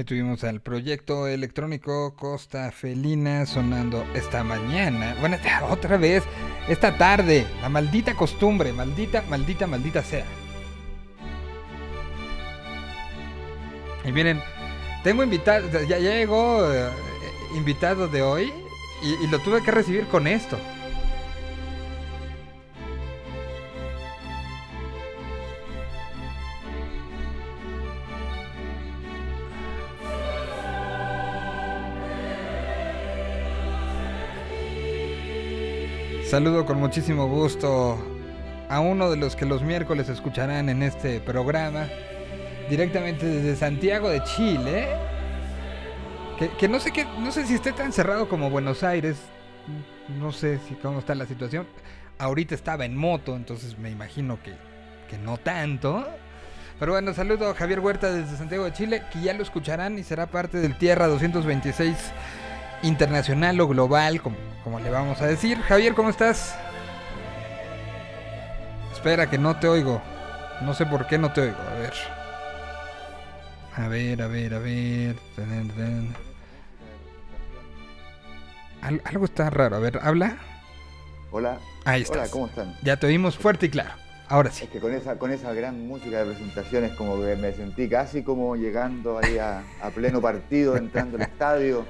[0.00, 5.14] Ahí tuvimos al proyecto electrónico Costa Felina sonando esta mañana.
[5.20, 5.36] Bueno,
[5.68, 6.24] otra vez,
[6.70, 7.46] esta tarde.
[7.60, 10.24] La maldita costumbre, maldita, maldita, maldita sea.
[14.02, 14.40] Y miren,
[15.04, 16.88] tengo invitado, ya, ya llegó eh,
[17.54, 18.50] invitado de hoy
[19.02, 20.58] y lo tuve que recibir con esto.
[36.30, 37.98] Saludo con muchísimo gusto
[38.68, 41.88] a uno de los que los miércoles escucharán en este programa,
[42.68, 44.86] directamente desde Santiago de Chile.
[46.38, 49.16] Que, que no sé qué, no sé si esté tan cerrado como Buenos Aires.
[50.20, 51.66] No sé si cómo está la situación.
[52.18, 54.52] ahorita estaba en moto, entonces me imagino que,
[55.08, 56.06] que no tanto.
[56.78, 60.04] Pero bueno, saludo a Javier Huerta desde Santiago de Chile, que ya lo escucharán y
[60.04, 61.96] será parte del Tierra 226
[62.82, 65.58] internacional o global, como, como le vamos a decir.
[65.62, 66.54] Javier, ¿cómo estás?
[68.92, 70.00] Espera, que no te oigo.
[70.62, 71.56] No sé por qué no te oigo.
[71.56, 71.92] A ver.
[73.76, 75.16] A ver, a ver, a ver.
[75.36, 76.14] Ten, ten.
[78.82, 79.76] Al- algo está raro.
[79.76, 80.36] A ver, habla.
[81.30, 81.58] Hola.
[81.84, 82.30] Ahí Hola, estás.
[82.30, 82.74] ¿cómo están?
[82.82, 83.90] Ya te oímos fuerte y claro.
[84.28, 84.64] Ahora sí.
[84.64, 88.22] Es que con esa, con esa gran música de presentaciones como que me sentí casi
[88.22, 91.84] como llegando ahí a, a pleno partido, entrando al estadio,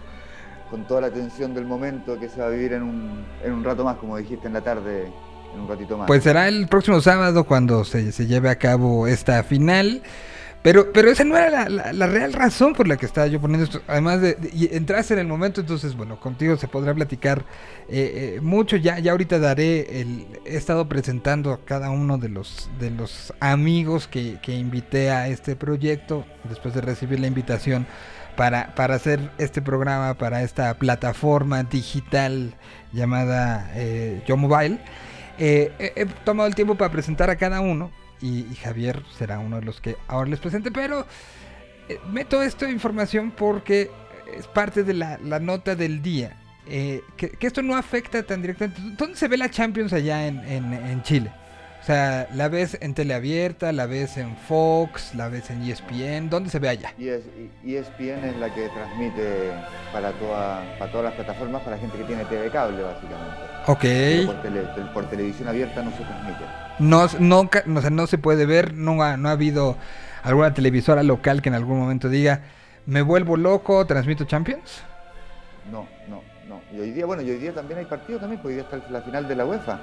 [0.70, 3.64] con toda la tensión del momento que se va a vivir en un, en un
[3.64, 5.08] rato más, como dijiste en la tarde,
[5.54, 6.06] en un ratito más.
[6.06, 10.02] Pues será el próximo sábado cuando se, se lleve a cabo esta final.
[10.62, 13.64] Pero, pero esa no era la, la- real razón por la que estaba yo poniendo
[13.64, 13.80] esto.
[13.88, 17.46] Además de, de- y entraste en el momento, entonces, bueno, contigo se podrá platicar
[17.88, 18.76] eh, eh, mucho.
[18.76, 20.26] Ya, ya ahorita daré el.
[20.44, 25.28] He estado presentando a cada uno de los, de los amigos que, que invité a
[25.28, 27.86] este proyecto después de recibir la invitación
[28.40, 32.54] para, para hacer este programa, para esta plataforma digital
[32.90, 34.78] llamada eh, Yo Mobile.
[35.38, 37.90] Eh, he, he tomado el tiempo para presentar a cada uno
[38.22, 41.06] y, Javier será uno de los que ahora les presente, pero
[41.90, 43.90] eh, meto esta información porque
[44.34, 46.38] es parte de la, la nota del día.
[46.66, 48.80] eh, que, que esto no afecta tan directamente.
[48.96, 51.30] ¿Dónde se ve la Champions allá en, en- en Chile?
[51.80, 56.28] O sea, la ves en teleabierta, la ves en Fox, la ves en ESPN.
[56.28, 56.92] ¿Dónde se ve allá?
[56.98, 57.22] Es-
[57.64, 59.50] ESPN es la que transmite
[59.92, 63.36] para, toda, para todas las plataformas, para gente que tiene TV cable, básicamente.
[63.66, 64.26] Ok.
[64.26, 66.44] Por, tele- tel- por televisión abierta no se transmite.
[66.80, 67.40] No, no,
[67.78, 69.76] o sea, no se puede ver, no ha, no ha habido
[70.22, 72.42] alguna televisora local que en algún momento diga,
[72.84, 74.82] me vuelvo loco, transmito Champions.
[75.72, 76.60] No, no, no.
[76.76, 78.90] Y hoy día, bueno, y hoy día también hay partido también, porque hoy día está
[78.90, 79.78] la final de la UEFA.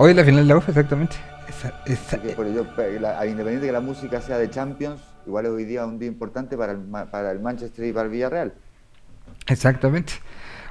[0.00, 1.16] Hoy es la final de la UEFA, exactamente.
[1.48, 2.66] Esa- esa- por ello,
[3.00, 6.08] la- independiente de que la música sea de Champions, igual es hoy día un día
[6.08, 6.78] importante para el,
[7.10, 8.54] para el Manchester y para el Villarreal.
[9.48, 10.12] exactamente.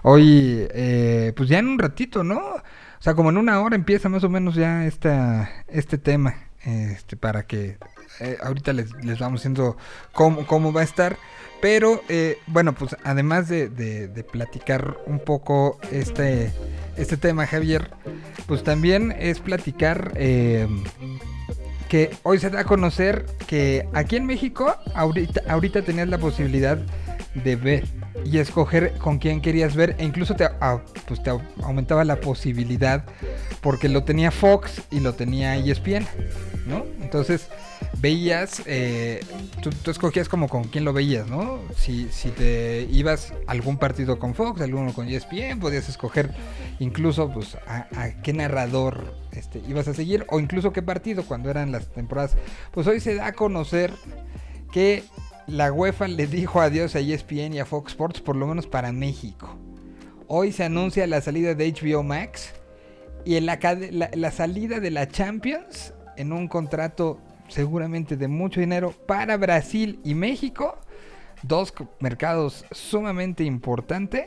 [0.04, 2.38] Hoy, eh, pues ya en un ratito, ¿no?
[2.38, 2.62] O
[3.02, 7.44] sea, como en una hora empieza más o menos ya esta, este tema, este, para
[7.44, 7.78] que
[8.20, 9.78] eh, ahorita les, les vamos diciendo
[10.14, 11.18] cómo, cómo va a estar.
[11.60, 16.52] Pero, eh, bueno, pues además de, de- platicar un poco este,
[16.98, 17.90] este tema, Javier,
[18.46, 20.68] pues también es platicar eh,
[21.90, 26.78] que hoy se da a conocer que aquí en México ahorita, ahorita tenías la posibilidad
[27.34, 27.86] de ver
[28.26, 32.18] y escoger con quién querías ver e incluso te, au- pues te au- aumentaba la
[32.20, 33.04] posibilidad
[33.62, 36.06] porque lo tenía Fox y lo tenía ESPN,
[36.68, 36.86] ¿no?
[37.02, 37.48] Entonces
[38.00, 39.24] veías, eh,
[39.62, 41.60] tú, escogías como con quién lo veías, ¿no?
[41.76, 42.08] Si,
[42.38, 46.32] te ibas a algún partido con Fox, alguno con ESPN, podías escoger
[46.80, 47.88] incluso pues a,
[48.24, 52.36] qué narrador este, ibas a seguir o incluso qué partido cuando eran las temporadas.
[52.72, 53.92] Pues hoy se da a conocer
[54.72, 55.04] que
[55.48, 58.92] la UEFA le dijo adiós a ESPN y a Fox Sports, por lo menos para
[58.92, 59.58] México.
[60.28, 62.54] Hoy se anuncia la salida de HBO Max
[63.24, 70.00] y la salida de la Champions en un contrato seguramente de mucho dinero para Brasil
[70.04, 70.78] y México,
[71.44, 74.26] dos mercados sumamente importantes,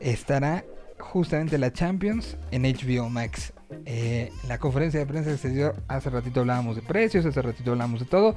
[0.00, 0.64] estará
[0.98, 3.52] justamente la Champions en HBO Max.
[3.86, 7.72] Eh, la conferencia de prensa que se dio hace ratito hablábamos de precios, hace ratito
[7.72, 8.34] hablábamos de todo.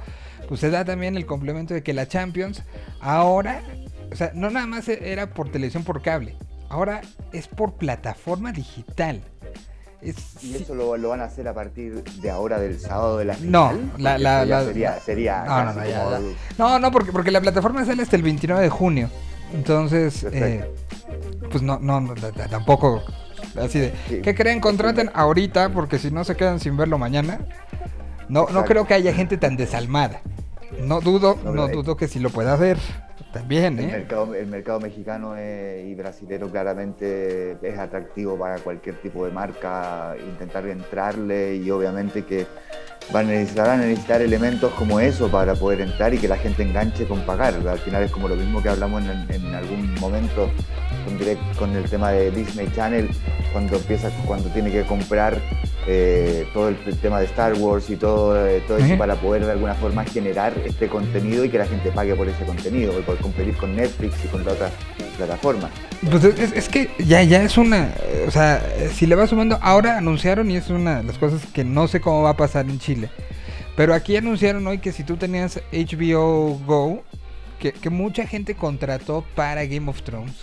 [0.48, 2.62] Pues se da también el complemento de que la Champions
[3.00, 3.62] ahora,
[4.12, 6.36] o sea, no nada más era por televisión por cable,
[6.68, 7.00] ahora
[7.32, 9.22] es por plataforma digital.
[10.10, 13.24] Es- Y eso lo, lo van a hacer a partir de ahora del sábado de
[13.24, 13.90] la No, final.
[13.98, 16.36] la, porque la, ya la- sería, sería no, no, no, ya, como- ya.
[16.58, 19.10] no, no, porque, porque la plataforma sale hasta el 29 de junio.
[19.54, 20.68] Entonces, eh,
[21.50, 22.14] pues no, no, no,
[22.50, 23.02] tampoco
[23.60, 24.20] así de, Sí.
[24.22, 24.60] ¿qué creen?
[24.60, 27.40] Contraten ahorita porque si no se quedan sin verlo mañana.
[28.28, 30.20] No, no creo que haya gente tan desalmada.
[30.80, 32.78] No dudo, No, no dudo que sí lo pueda hacer.
[33.34, 33.88] También, El ¿eh?
[33.88, 40.14] mercado, el mercado mexicano eh, y brasilero claramente es atractivo para cualquier tipo de marca,
[40.24, 42.46] intentar entrarle y obviamente que
[43.12, 46.36] van a necesitar, van a necesitar elementos como eso para poder entrar y que la
[46.36, 47.54] gente enganche con pagar.
[47.66, 50.48] Al final es como lo mismo que hablamos en, en algún momento
[51.04, 53.08] con, direct- con el tema de Disney Channel,
[53.52, 55.38] cuando empieza, cuando tiene que comprar
[55.86, 59.44] eh, todo el, el tema de Star Wars y todo, eh, todo eso para poder
[59.44, 63.02] de alguna forma generar este contenido y que la gente pague por ese contenido y
[63.02, 64.70] por competir con Netflix y con la otra
[65.16, 65.70] plataforma.
[66.10, 67.92] Pues es, es que ya, ya es una,
[68.26, 71.64] o sea, si le vas sumando, ahora anunciaron y es una de las cosas que
[71.64, 73.10] no sé cómo va a pasar en Chile.
[73.76, 77.02] Pero aquí anunciaron hoy que si tú tenías HBO Go,
[77.58, 80.34] que, que mucha gente contrató para Game of Thrones,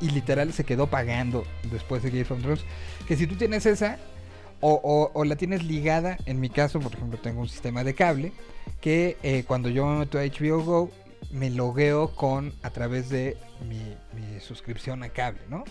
[0.00, 2.64] y literal se quedó pagando después de Game of Thrones,
[3.06, 3.98] que si tú tienes esa,
[4.62, 7.94] O, o- o la tienes ligada, en mi caso, por ejemplo, tengo un sistema de
[7.94, 8.32] cable
[8.82, 10.90] que eh, cuando yo me meto a HBO Go
[11.30, 13.78] me logueo con a través de mi,
[14.14, 15.64] mi suscripción a cable, ¿no?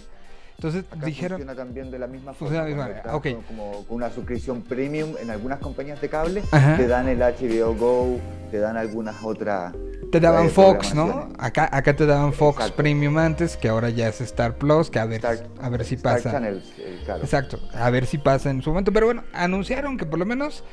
[0.60, 2.76] Entonces Acá dijeron, funciona también de la misma Funciona forma.
[2.76, 6.43] de la misma manera, con- Como con una suscripción premium en algunas compañías de cable,
[6.51, 6.76] Ajá.
[6.76, 8.20] te dan el HBO Go,
[8.51, 9.74] te dan algunas otras.
[10.12, 11.30] te daban Fox, ¿no?
[11.38, 12.76] Acá, acá te daban Fox Exacto.
[12.76, 15.95] Premium antes, que ahora ya es Star Plus, que a ver, Star- a ver si
[15.95, 16.41] Star pasa.
[16.49, 17.24] Eh, claro.
[17.24, 18.91] Exacto, a ver si pasa en su momento.
[18.91, 20.66] Pero bueno, anunciaron que por lo menos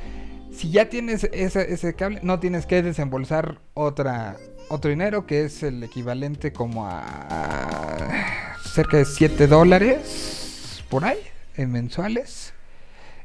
[0.51, 4.37] si ya tienes ese, ese cable, no tienes que desembolsar otra
[4.69, 11.19] otro dinero que es el equivalente como a cerca de 7 dólares por ahí,
[11.57, 12.53] en mensuales.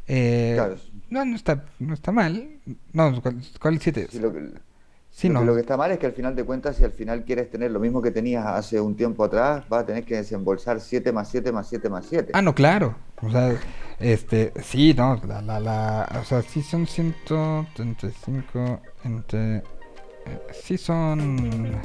[0.08, 0.76] Eh, Claro.
[1.10, 2.48] No, no está, no está mal.
[2.94, 4.08] No, ¿cuál, cuál es 7?
[4.12, 4.52] Sí, lo que-
[5.14, 5.40] Sí, lo, no.
[5.42, 7.50] que, lo que está mal es que al final de cuentas, si al final quieres
[7.52, 11.12] tener lo mismo que tenías hace un tiempo atrás, vas a tener que desembolsar 7
[11.12, 12.32] más 7 más 7 más 7.
[12.34, 12.96] Ah, no, claro.
[13.22, 13.54] O sea,
[14.00, 19.64] este, sí, no, la, la, la, o sea, sí son 135 entre,
[20.52, 21.80] sí son,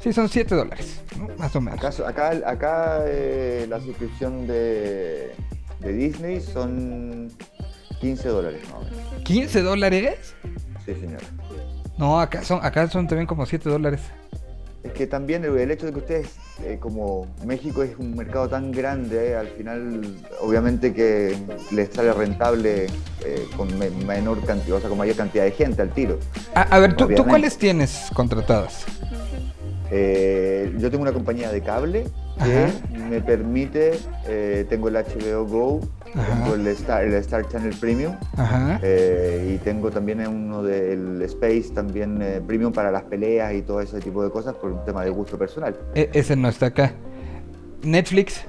[0.00, 1.28] sí son 7 dólares, ¿no?
[1.36, 1.78] más o menos.
[2.00, 5.32] Acá, acá, acá eh, la suscripción de,
[5.80, 7.30] de Disney son
[8.00, 9.24] 15 dólares más o menos.
[9.24, 10.34] ¿15 dólares?
[10.84, 11.20] Sí, señor.
[11.98, 14.00] No, acá son, acá son también como 7 dólares.
[14.88, 16.28] Es que también el, hecho de que ustedes,
[16.64, 20.00] eh, como México es un mercado tan grande, eh, al final
[20.40, 21.36] obviamente que
[21.72, 22.86] les sale rentable
[23.22, 26.18] eh, con me- menor cantidad, o sea, con mayor cantidad de gente al tiro.
[26.54, 28.86] A, a ver, ¿tú, ¿tú cuáles tienes contratadas?
[29.90, 32.06] Yo tengo una compañía de cable
[32.38, 32.72] que Ajá.
[33.08, 35.80] me permite, eh, tengo el HBO Go,
[36.14, 36.42] Ajá.
[36.44, 38.80] tengo el Star, el Star Channel Premium Ajá.
[38.82, 43.80] eh, y tengo también uno del Space también eh, Premium para las peleas y todo
[43.80, 45.76] ese tipo de cosas por un tema de gusto personal.
[45.94, 46.92] E- ese no está acá.
[47.82, 48.42] Netflix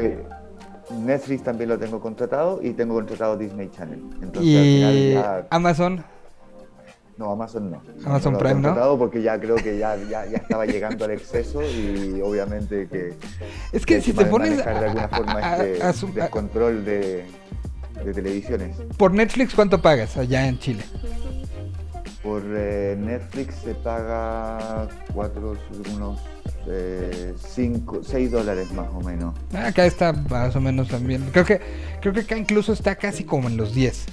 [1.05, 3.99] Netflix también lo tengo contratado y tengo contratado Disney Channel.
[4.23, 5.47] Entonces y al final ya...
[5.51, 6.03] Amazon.
[7.19, 7.81] No, Amazon no.
[8.05, 8.97] Amazon he Prime, ¿no?
[8.97, 13.13] porque ya creo que ya, ya, ya estaba llegando al exceso y obviamente que...
[13.73, 17.25] Es que si te pones de alguna forma a- este a- descontrol de,
[18.05, 18.77] de televisiones.
[18.95, 20.83] por Netflix, ¿cuánto pagas allá en Chile?
[22.23, 25.57] Por eh, Netflix se paga cuatro,
[25.93, 26.19] unos
[27.37, 29.33] 5, 6 dólares más o menos.
[29.53, 31.27] Ah, Acá está más o menos también.
[31.31, 31.59] Creo que
[31.99, 34.05] creo que acá incluso está casi como en los 10.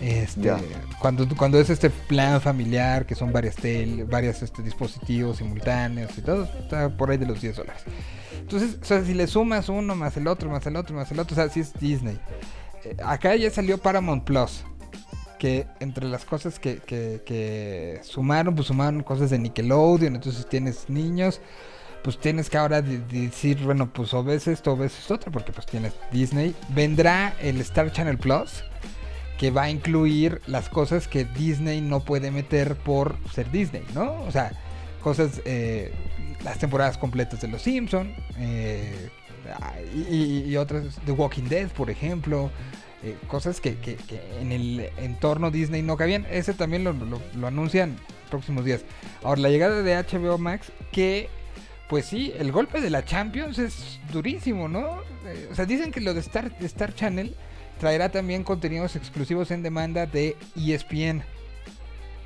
[0.00, 0.60] Este, Ya.
[1.00, 6.20] cuando cuando es este plan familiar que son varias tel, varios este, dispositivos simultáneos y
[6.22, 7.82] todo, está por ahí de los 10 dólares.
[8.38, 11.18] Entonces, o sea, si le sumas uno más el otro, más el otro, más el
[11.18, 12.18] otro, o sea, si es Disney.
[12.84, 14.62] Eh, acá ya salió Paramount Plus.
[15.38, 20.16] Que entre las cosas que, que, que sumaron, pues sumaron cosas de Nickelodeon.
[20.16, 21.40] Entonces tienes niños,
[22.02, 25.14] pues tienes que ahora de- de decir, bueno, pues o ves esto o ves esto
[25.14, 26.56] otro, porque pues tienes Disney.
[26.70, 28.64] Vendrá el Star Channel Plus,
[29.38, 34.22] que va a incluir las cosas que Disney no puede meter por ser Disney, ¿no?
[34.22, 34.52] O sea,
[35.02, 35.92] cosas, eh,
[36.42, 39.08] las temporadas completas de Los Simpson eh,
[40.04, 42.50] y, otras, The Walking Dead, por ejemplo.
[43.04, 43.76] eh, cosas que,
[44.40, 46.26] en el entorno Disney no cabían.
[46.30, 47.96] Ese también lo, lo- anuncian
[48.28, 48.82] próximos días.
[49.22, 51.28] Ahora, la llegada de HBO Max, que
[51.88, 54.98] pues sí, el golpe de la Champions es durísimo, ¿no?
[55.50, 57.34] O sea, dicen que lo de Star, de Star Channel
[57.78, 61.22] traerá también contenidos exclusivos en demanda de ESPN.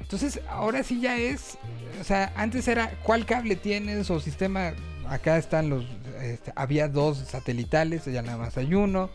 [0.01, 1.57] Entonces, ahora sí ya es,
[2.01, 4.73] o sea, antes era cuál cable tienes o sistema,
[5.09, 5.85] acá están los,
[6.21, 9.09] este, había dos satelitales, ya nada más hay uno.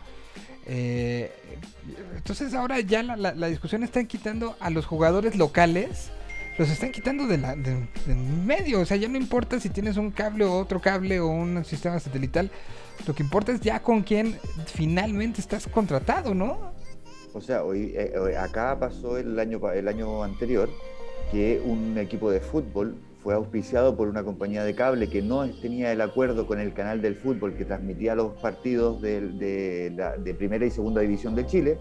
[0.65, 1.31] Eh,
[2.15, 6.09] entonces ahora ya la, la- discusión está quitando a los jugadores locales,
[6.57, 9.97] los están quitando de la, de- de medio, o sea, ya no importa si tienes
[9.97, 12.49] un cable o otro cable o un sistema satelital,
[13.05, 16.71] lo que importa es ya con quién finalmente estás contratado, ¿no?
[17.33, 20.69] O sea, hoy, eh, acá pasó el año, el año anterior
[21.31, 25.91] que un equipo de fútbol fue auspiciado por una compañía de cable que no tenía
[25.91, 30.33] el acuerdo con el canal del fútbol que transmitía los partidos del- de, la- de
[30.33, 31.77] primera y segunda división de Chile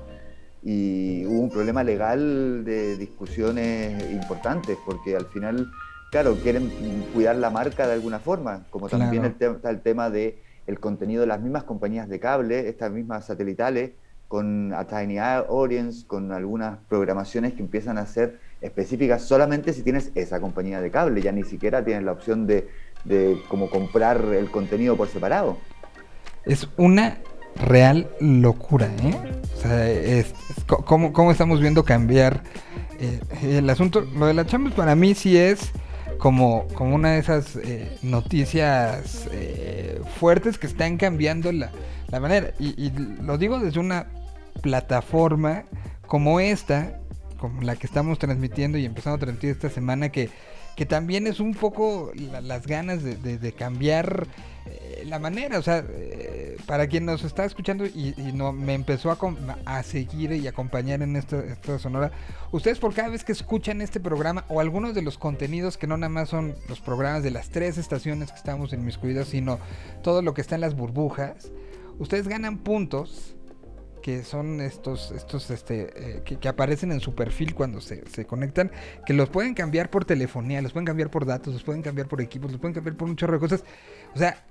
[0.68, 5.70] y hubo un problema legal de discusiones importantes porque al final,
[6.10, 6.68] claro, quieren
[7.14, 9.26] cuidar la marca de alguna forma, como también Claro.
[9.26, 12.90] el te- está el tema de el contenido de las mismas compañías de cable, estas
[12.90, 13.92] mismas satelitales,
[14.26, 20.10] con a Tiny Audience, con algunas programaciones que empiezan a ser específicas solamente si tienes
[20.16, 22.66] esa compañía de cable, ya ni siquiera tienes la opción de,
[23.04, 25.58] de como comprar el contenido por separado.
[26.44, 27.18] Es una
[27.58, 29.40] real locura, ¿eh?
[29.54, 30.24] O sea,
[30.84, 32.42] cómo, cómo estamos viendo cambiar
[33.00, 34.00] eh, el asunto.
[34.02, 35.70] Lo de la Champions para mí sí es
[36.18, 41.70] como, como una de esas eh, noticias eh, fuertes que están cambiando la,
[42.08, 42.52] la manera.
[42.58, 42.90] Y, y
[43.22, 44.06] lo digo desde una
[44.62, 45.64] plataforma
[46.06, 46.98] como esta,
[47.38, 50.30] como la que estamos transmitiendo y empezando a transmitir esta semana, que,
[50.76, 54.26] que también es un poco la- las ganas de- de cambiar
[54.66, 59.10] eh, la manera, o sea, eh, para quien nos está escuchando y, no, me empezó
[59.10, 59.18] a,
[59.64, 62.10] a seguir y acompañar en esta, esta sonora,
[62.52, 65.96] ustedes por cada vez que escuchan este programa o algunos de los contenidos que no
[65.96, 69.58] nada más son los programas de las tres estaciones que estamos en mis cuidados, sino
[70.02, 71.52] todo lo que está en las burbujas,
[71.98, 73.36] ustedes ganan puntos
[74.06, 78.24] que son estos, estos este, eh, que, que aparecen en su perfil cuando se, se
[78.24, 78.70] conectan,
[79.04, 82.20] que los pueden cambiar por telefonía, los pueden cambiar por datos, los pueden cambiar por
[82.20, 83.64] equipos, los pueden cambiar por un chorro de cosas.
[84.14, 84.46] O sea,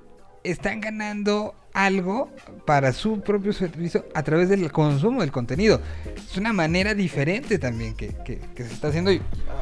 [0.49, 2.31] están ganando algo
[2.65, 5.81] para su propio servicio a través del consumo del contenido.
[6.15, 9.21] Es una manera diferente también que, que- que se está haciendo y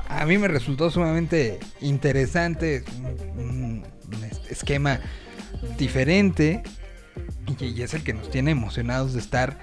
[0.09, 2.83] a mí me resultó sumamente interesante,
[3.35, 3.83] un, un-
[4.15, 4.99] un es- esquema
[5.77, 6.61] diferente
[7.59, 9.57] y, y es el que nos tiene emocionados de estar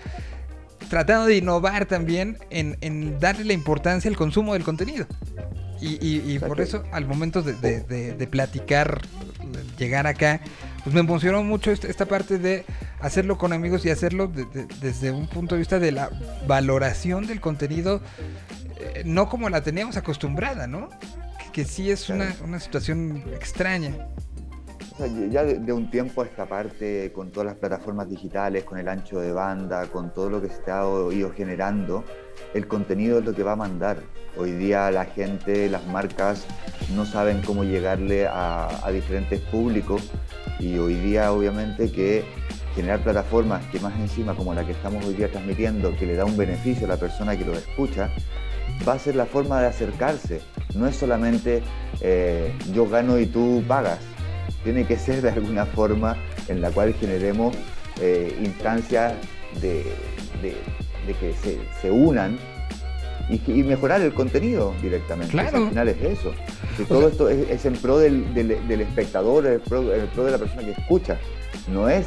[0.89, 5.07] tratando de innovar también en, en darle la importancia al consumo del contenido.
[5.81, 9.01] Y, y- y sea por eso, al momento de, de- de- de platicar,
[9.79, 10.41] llegar acá,
[10.85, 12.65] pues me emocionó mucho esta, esta parte de
[13.01, 16.11] hacerlo con amigos y hacerlo de- de- desde un punto de vista de la
[16.47, 18.01] valoración del contenido,
[18.79, 20.89] eh, no como la teníamos acostumbrada, ¿no?
[21.39, 23.95] Que, que sí es una, una situación extraña.
[25.31, 29.21] Ya de, un tiempo a esta parte, con todas las plataformas digitales, con el ancho
[29.21, 32.05] de banda, con todo lo que se ha ido generando,
[32.53, 33.99] el contenido es lo que va a mandar.
[34.37, 36.47] Hoy día la gente, las marcas
[36.95, 40.11] no saben cómo llegarle a, a diferentes públicos
[40.59, 42.25] y hoy día obviamente que
[42.75, 46.27] generar plataformas que más encima como la que estamos hoy día transmitiendo, que le da
[46.27, 48.11] un beneficio a la persona que lo escucha,
[48.87, 50.41] va a ser la forma de acercarse.
[50.75, 51.63] No es solamente
[52.01, 53.99] eh, yo gano y tú pagas.
[54.65, 56.17] Tiene que ser de alguna forma
[56.49, 57.55] en la cual generemos
[58.01, 59.15] eh, instancias
[59.61, 59.85] de,
[60.43, 60.57] de-
[61.07, 62.39] de que se, se unan
[63.31, 65.33] y, que- y mejorar el contenido directamente.
[65.33, 65.59] Claro.
[65.65, 66.33] Al final es eso.
[66.89, 70.31] Todo esto es, es en pro del, del- del espectador, en pro, en pro de
[70.33, 71.19] la persona que escucha.
[71.69, 72.07] No es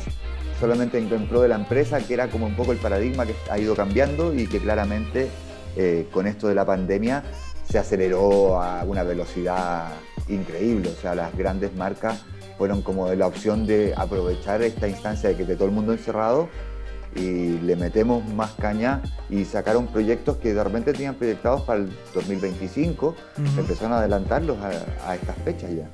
[0.60, 3.34] solamente en, en pro de la empresa, que era como un poco el paradigma que
[3.50, 5.28] ha ido cambiando y que claramente
[5.76, 7.24] eh, con esto de la pandemia
[7.70, 9.90] se aceleró a una velocidad
[10.28, 10.90] increíble.
[10.90, 12.24] O sea, las grandes marcas
[12.58, 15.92] fueron como de la opción de aprovechar esta instancia de que esté todo el mundo
[15.94, 16.50] encerrado
[17.16, 21.90] y le metemos más caña y sacaron proyectos que de repente tenían proyectados para el
[22.14, 23.60] 2025, Ujú.
[23.60, 24.72] empezaron a adelantarlos a,
[25.08, 25.90] a estas fechas ya.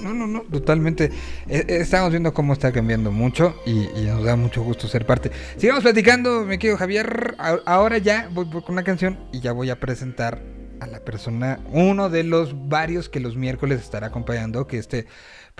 [0.00, 1.06] No, no, no, totalmente.
[1.48, 5.06] Eh, eh, estamos viendo cómo está cambiando mucho y, y nos da mucho gusto ser
[5.06, 5.32] parte.
[5.56, 7.34] Sigamos platicando, me querido Javier.
[7.64, 10.40] Ahora ya voy, voy con una canción y ya voy a presentar
[10.80, 15.06] a la persona, uno de los varios que los miércoles estará acompañando, que este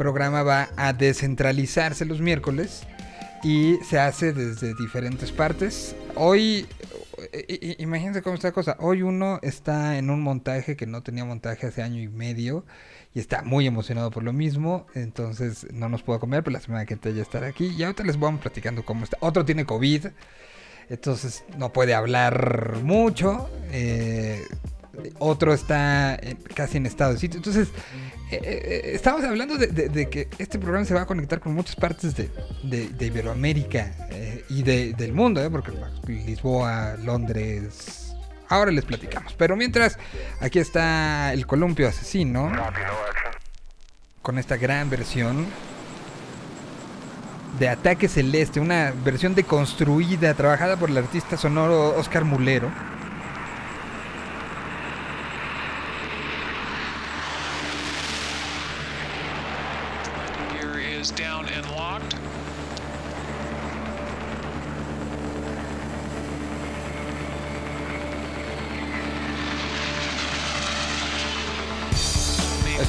[0.01, 2.85] programa va a descentralizarse los miércoles
[3.43, 5.95] y se hace desde diferentes partes.
[6.15, 6.67] Hoy,
[7.77, 8.77] imagínense cómo está la cosa.
[8.81, 12.65] Hoy uno está en un montaje que no tenía montaje hace año y medio
[13.15, 14.87] y está muy emocionado por lo mismo.
[14.95, 17.67] Entonces no nos puedo comer, pero la semana que entra ya estará aquí.
[17.67, 19.19] Y ahorita les vamos platicando cómo está.
[19.21, 20.07] Otro tiene COVID,
[20.89, 23.51] entonces no puede hablar mucho.
[23.71, 24.47] eh,
[25.19, 26.19] otro está
[26.55, 27.39] casi en estado de sitio.
[27.39, 27.69] Entonces,
[28.31, 32.15] eh, eh, estamos hablando de, que este programa se va a conectar con muchas partes
[32.17, 32.31] de,
[32.63, 35.51] de- Iberoamérica eh, y de- del mundo, ¿eh?
[35.51, 38.15] porque pues, Lisboa, Londres.
[38.49, 39.33] Ahora les platicamos.
[39.35, 39.99] Pero mientras,
[40.41, 42.51] aquí está el columpio asesino.
[44.23, 45.47] Con esta gran versión
[47.59, 52.71] de Ataque Celeste, una versión deconstruida, trabajada por el artista sonoro Oscar Mulero.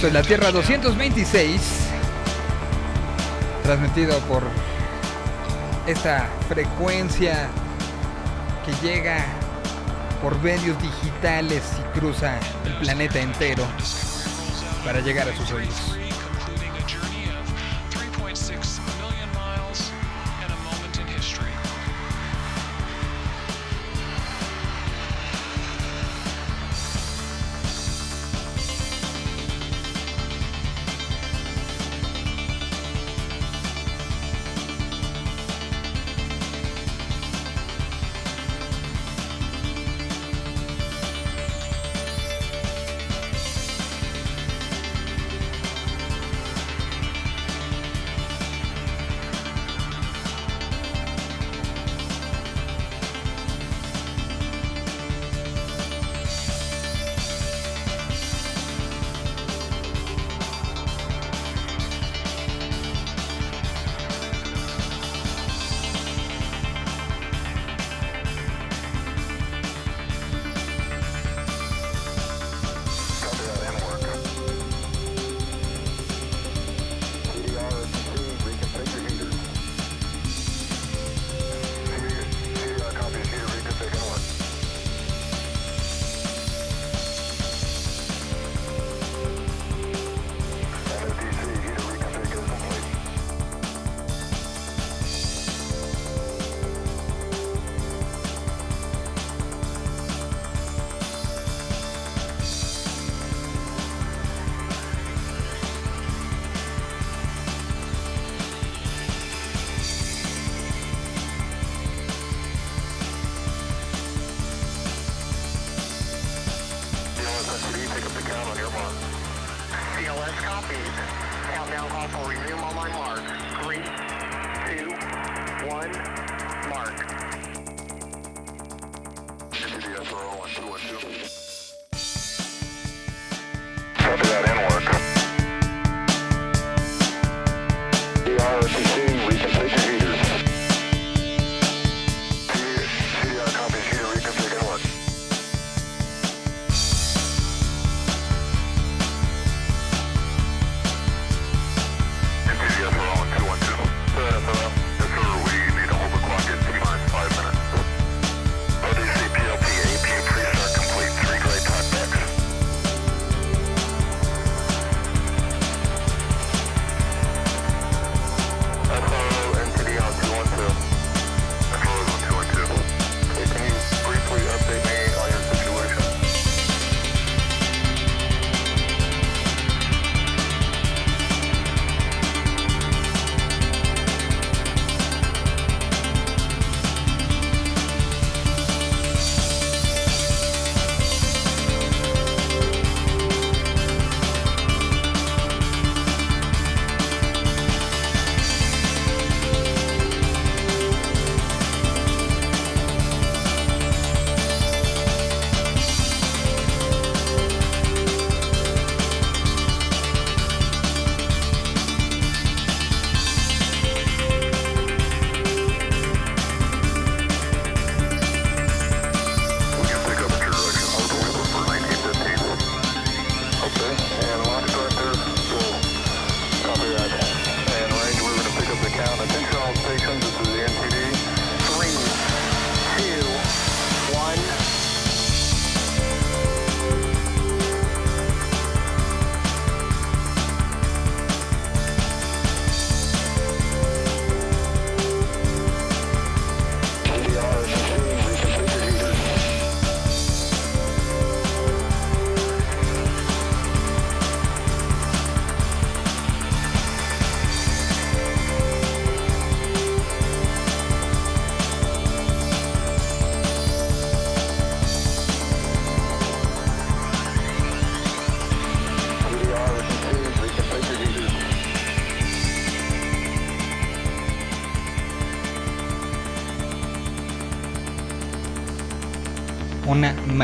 [0.02, 1.62] Esto es la Tierra 226,
[3.62, 4.42] transmitido por
[5.86, 7.48] esta frecuencia
[8.66, 9.24] que llega
[10.20, 13.64] por medios digitales y cruza el planeta entero
[14.84, 15.96] para llegar a sus oídos.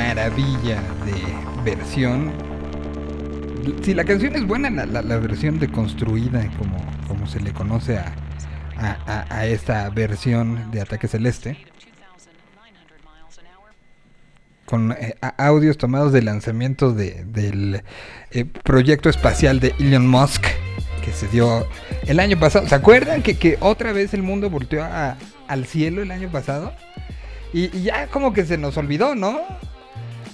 [0.02, 2.32] Maravilla de versión.
[3.82, 7.98] Si la canción es buena, la, la- la versión deconstruida, como, como se le conoce
[7.98, 8.14] a,
[8.78, 11.57] a- esta versión de Ataque Celeste,
[14.65, 17.82] con eh, audios tomados de lanzamiento de- del
[18.32, 20.45] eh, proyecto espacial de Elon Musk,
[21.03, 21.65] que se dio
[22.06, 22.68] el año pasado.
[22.68, 24.86] ¿Se acuerdan que, que otra vez el mundo volteó
[25.48, 26.72] al cielo el año pasado?
[27.53, 29.40] Y ya como que se nos olvidó, ¿no?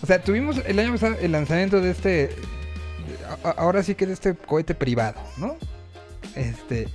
[0.03, 2.29] O sea, tuvimos el año pasado el lanzamiento de este.
[3.55, 5.55] Ahora sí que de este cohete privado, ¿no?
[6.35, 6.89] Este.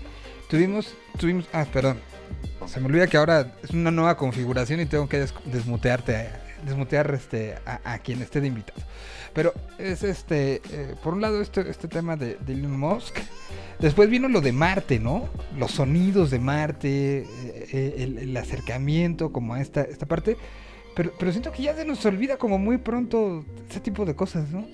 [0.50, 0.94] Tuvimos.
[1.18, 1.46] Tuvimos.
[1.54, 1.98] Ah, perdón.
[2.66, 6.28] Se me olvida que ahora es una nueva configuración y tengo que des- desmutearte.
[6.66, 8.80] Desmutear este, a, a quien esté de invitado.
[9.32, 10.60] Pero es este.
[10.70, 13.16] eh, por un lado, este, este tema de, de Elon Musk.
[13.78, 15.28] Después vino lo de Marte, ¿no?
[15.56, 17.24] Los sonidos de Marte, eh,
[17.72, 20.36] eh, el, el acercamiento como a esta, esta parte.
[20.98, 24.50] Pero, pero siento que ya se nos olvida como muy pronto ese tipo de cosas,
[24.50, 24.66] ¿no?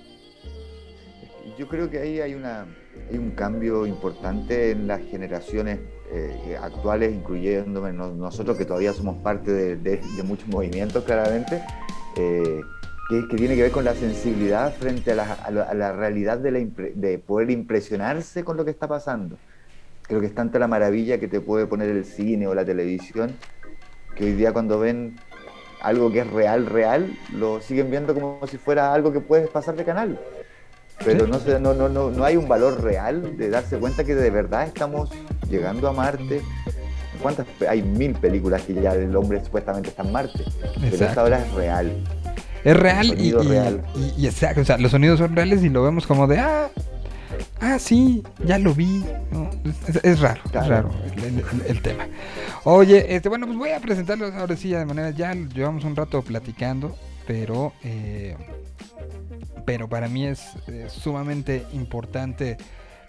[1.58, 2.66] Yo creo que ahí hay, una,
[3.10, 5.80] hay un cambio importante en las generaciones
[6.10, 11.60] eh, actuales, incluyéndome no- nosotros que todavía somos parte de, de- de muchos movimientos, claramente,
[12.16, 12.62] eh,
[13.10, 15.92] que, que tiene que ver con la sensibilidad frente a la, a la- a la
[15.92, 19.36] realidad de, la impre- de poder impresionarse con lo que está pasando.
[20.04, 23.36] Creo que es tanta la maravilla que te puede poner el cine o la televisión,
[24.16, 25.16] que hoy día cuando ven
[25.84, 29.76] algo que es real, real, lo siguen viendo como si fuera algo que puedes pasar
[29.76, 30.18] de canal.
[31.04, 34.14] Pero no, se- no, no, no, no hay un valor real de darse cuenta que
[34.14, 35.10] de verdad estamos
[35.50, 36.40] llegando a Marte.
[37.20, 37.46] ¿Cuántas?
[37.68, 40.44] Hay mil películas que ya el hombre supuestamente está en Marte.
[40.80, 42.04] Pero esta ahora es real.
[42.64, 43.82] Es real y, sonido y- real.
[43.94, 46.68] y- y exacto, o sea, los sonidos son reales y lo vemos como de, ah,
[47.60, 49.04] ah, sí, ya lo vi.
[49.30, 49.50] ¿no?
[50.02, 52.06] Es, raro, es raro el, el- el- el tema.
[52.64, 55.96] Oye, este, bueno, pues voy a presentarlos ahora sí, ya de manera, ya llevamos un
[55.96, 56.96] rato platicando,
[57.26, 58.36] pero, eh,
[59.64, 62.56] pero para mí es eh, sumamente importante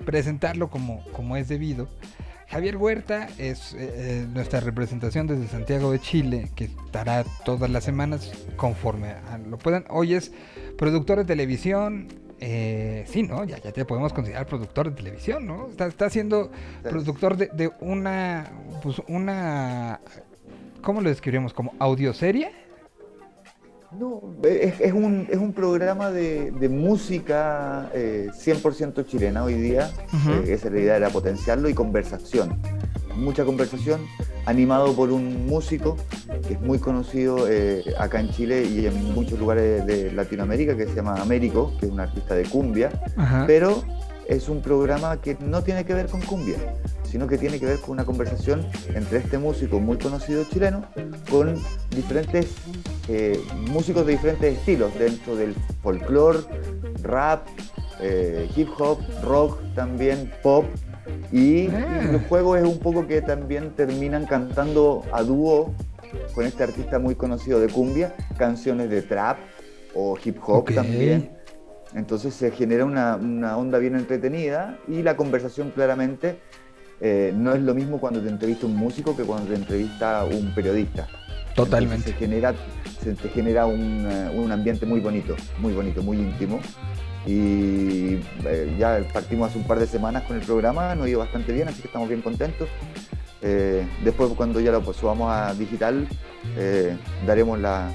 [0.05, 1.87] presentarlo como, como es debido.
[2.47, 7.83] Javier Huerta es eh, eh, nuestra representación desde Santiago de Chile, que estará todas las
[7.83, 9.85] semanas conforme a lo puedan.
[9.89, 10.31] Hoy es
[10.77, 12.07] productor de televisión,
[12.39, 13.43] eh, sí, ¿no?
[13.45, 15.67] Ya, ya te podemos considerar productor de televisión, ¿no?
[15.67, 16.51] Está, está siendo
[16.83, 18.51] productor de, de una,
[18.83, 19.99] pues una,
[20.81, 21.53] ¿cómo lo describiríamos?
[21.53, 22.51] ¿Como audioserie?
[23.91, 29.89] No, es, es un, es un programa de, de música eh, 100% chilena hoy día.
[30.11, 30.31] Ujú.
[30.31, 32.59] Eh, esa idea era potenciarlo y conversación.
[33.15, 34.01] Mucha conversación,
[34.45, 35.97] animado por un músico
[36.47, 40.85] que es muy conocido eh, acá en Chile y en muchos lugares de Latinoamérica, que
[40.85, 42.91] se llama Américo, que es un artista de cumbia.
[43.17, 43.45] Ajá.
[43.47, 43.83] Pero
[44.27, 46.57] es un programa que no tiene que ver con cumbia,
[47.03, 50.85] sino que tiene que ver con una conversación entre este músico muy conocido chileno
[51.29, 51.55] con
[51.91, 52.47] diferentes
[53.07, 53.39] eh,
[53.69, 56.39] músicos de diferentes estilos, dentro del folclore,
[57.03, 57.47] rap,
[58.01, 60.65] eh, hip hop, rock también, pop.
[61.31, 62.01] Y Ah.
[62.11, 65.73] el juego es un poco que también terminan cantando a dúo
[66.33, 69.37] con este artista muy conocido de cumbia, canciones de trap
[69.93, 71.31] o hip hop también.
[71.93, 76.39] Entonces se genera una, una onda bien entretenida y la conversación claramente
[77.01, 80.53] eh, no es lo mismo cuando te entrevista un músico que cuando te entrevista un
[80.53, 81.07] periodista.
[81.55, 82.09] Totalmente.
[82.09, 82.53] Entonces se genera,
[83.01, 86.59] se te genera un, eh, un ambiente muy bonito, muy bonito, muy íntimo.
[87.25, 91.19] Y eh, ya partimos hace un par de semanas con el programa, nos ha ido
[91.19, 92.69] bastante bien, así que estamos bien contentos.
[93.41, 96.07] Eh, después cuando ya lo pues, subamos a digital,
[96.57, 96.95] eh,
[97.25, 97.91] daremos la-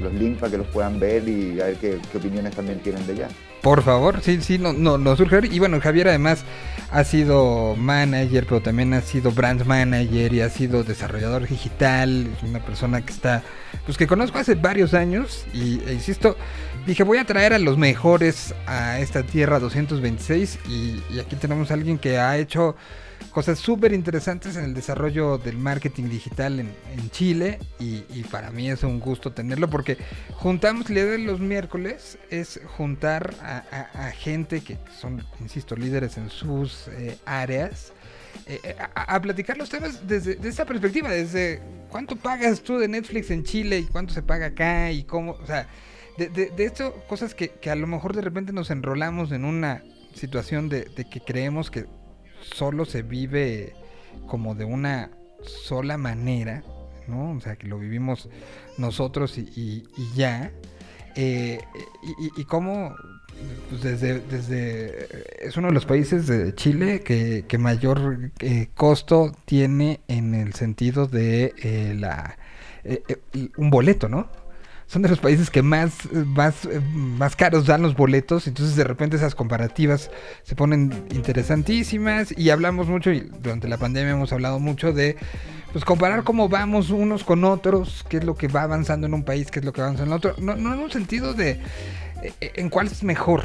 [0.00, 3.06] los links para que los puedan ver y a ver qué, qué opiniones también tienen
[3.06, 3.28] de allá.
[3.60, 5.40] Por favor, sí, sí, no, no, nos surge.
[5.50, 6.44] Y bueno, Javier además
[6.90, 12.28] ha sido manager, pero también ha sido brand manager y ha sido desarrollador digital.
[12.36, 13.42] Es una persona que está,
[13.86, 15.46] pues que conozco hace varios años.
[15.54, 16.36] Y e insisto,
[16.86, 20.58] dije, voy a traer a los mejores a esta tierra 226.
[20.68, 22.76] Y, y aquí tenemos a alguien que ha hecho
[23.34, 28.82] cosas súper interesantes en el desarrollo del marketing digital en, Chile y, para mí es
[28.82, 29.98] un gusto tenerlo porque
[30.32, 37.18] juntamos de los miércoles es juntar a, gente que son, insisto, líderes en sus eh,
[37.24, 37.92] áreas
[38.46, 42.88] eh, eh, a, platicar los temas desde, desde esa perspectiva, desde cuánto pagas tú de
[42.88, 45.68] Netflix en Chile y cuánto se paga acá y cómo, o sea,
[46.18, 49.44] de, de, de esto, cosas que, que a lo mejor de repente nos enrolamos en
[49.44, 49.82] una
[50.14, 51.86] situación de, de que creemos que
[52.40, 53.74] solo se vive
[54.26, 55.10] como de una
[55.42, 56.62] sola manera,
[57.08, 57.32] ¿no?
[57.32, 58.28] O sea, que lo vivimos
[58.78, 59.84] nosotros y, y-
[60.14, 60.52] ya.
[61.16, 61.58] Eh,
[62.18, 62.94] y, y- cómo
[63.68, 65.08] pues, desde, desde
[65.46, 70.54] es uno de los países de Chile que, que mayor eh, costo tiene en el
[70.54, 72.36] sentido de eh, la
[72.84, 74.28] eh, eh, un boleto, ¿no?
[74.86, 79.16] Son de los países que más, más, más caros dan los boletos, entonces de repente
[79.16, 80.10] esas comparativas
[80.42, 85.16] se ponen interesantísimas y hablamos mucho, y durante la pandemia hemos hablado mucho de
[85.72, 89.24] pues comparar cómo vamos unos con otros, qué es lo que va avanzando en un
[89.24, 91.60] país, qué es lo que avanza en el otro, no, no en un sentido de
[92.22, 93.44] eh, en cuál es mejor,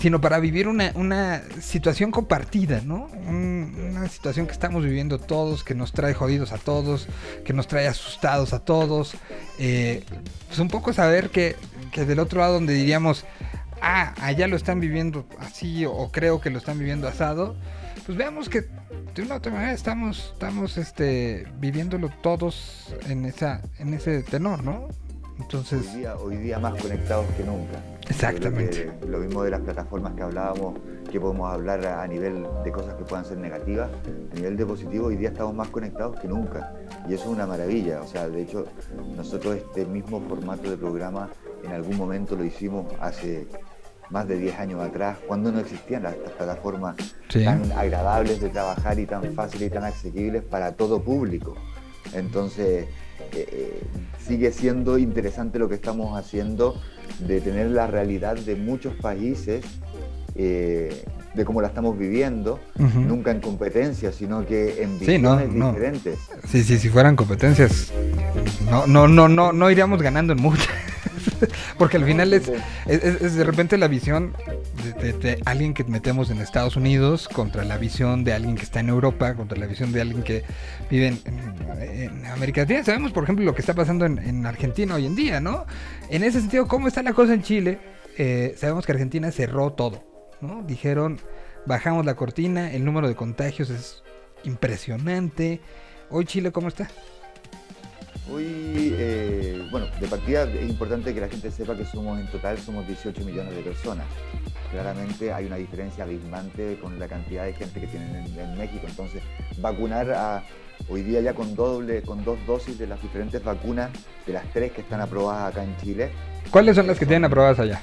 [0.00, 3.04] sino para vivir una, una situación compartida, ¿no?
[3.28, 7.06] Un- una situación que estamos viviendo todos, que nos trae jodidos a todos,
[7.44, 9.14] que nos trae asustados a todos.
[9.58, 10.04] eh,
[10.48, 11.54] pues un poco saber que,
[11.92, 13.24] que del otro lado donde diríamos,
[13.82, 17.56] ah, allá lo están viviendo así o, creo que lo están viviendo asado,
[18.06, 18.62] pues veamos que
[19.14, 24.64] de una u otra manera estamos, estamos este, viviéndolo todos en, esa, en ese tenor,
[24.64, 24.88] ¿no?
[25.40, 25.86] Entonces...
[25.88, 27.82] Hoy día, hoy día más conectados que nunca.
[28.08, 28.90] Exactamente.
[29.00, 30.78] Que lo mismo de las plataformas que hablábamos,
[31.10, 33.90] que podemos hablar a nivel de cosas que puedan ser negativas,
[34.32, 36.74] a nivel de positivo, hoy día estamos más conectados que nunca.
[37.08, 38.02] Y eso es una maravilla.
[38.02, 38.66] O sea, de hecho,
[39.16, 41.30] nosotros este mismo formato de programa
[41.64, 43.46] en algún momento lo hicimos hace
[44.10, 46.96] más de 10 años atrás, cuando no existían las, plataformas
[47.28, 47.44] Sí.
[47.44, 51.54] tan agradables de trabajar y tan fáciles y tan asequibles para todo público.
[52.12, 52.88] Entonces,
[53.32, 53.80] eh, eh,
[54.26, 56.80] sigue siendo interesante lo que estamos haciendo
[57.20, 59.64] de tener la realidad de muchos países,
[60.34, 65.54] eh, de cómo la estamos viviendo, nunca en competencia, sino que en Sí, no, visiones
[65.54, 65.68] no.
[65.72, 66.18] diferentes.
[66.48, 67.92] Sí, sí, si fueran competencias,
[68.70, 70.68] no, no, no, no, no iríamos ganando en muchas.
[71.78, 74.34] Porque al final es, de repente la visión
[75.00, 78.88] de, alguien que metemos en Estados Unidos contra la visión de alguien que está en
[78.88, 80.44] Europa, contra la visión de alguien que
[80.90, 82.84] vive en América Latina.
[82.84, 85.66] Sabemos, por ejemplo, lo que está pasando en, en Argentina hoy en día, ¿no?
[86.08, 87.78] En ese sentido, ¿cómo está la cosa en Chile?
[88.18, 90.02] Eh, sabemos que Argentina cerró todo,
[90.40, 90.62] ¿no?
[90.62, 91.18] Dijeron,
[91.66, 94.02] bajamos la cortina, el número de contagios es
[94.44, 95.60] impresionante.
[96.10, 96.90] Hoy Chile, ¿cómo está?
[98.32, 102.58] Hoy, eh, bueno, de partida es importante que la gente sepa que somos en total
[102.58, 104.06] somos 18 millones de personas.
[104.70, 108.86] Claramente hay una diferencia abismante con la cantidad de gente que tienen en, en México.
[108.88, 109.22] Entonces,
[109.58, 110.44] vacunar a,
[110.88, 113.90] hoy día ya con doble, con dos dosis de las diferentes vacunas,
[114.26, 116.10] de las tres que están aprobadas acá en Chile,
[116.50, 117.80] ¿Cuáles son las que tienen aprobadas allá?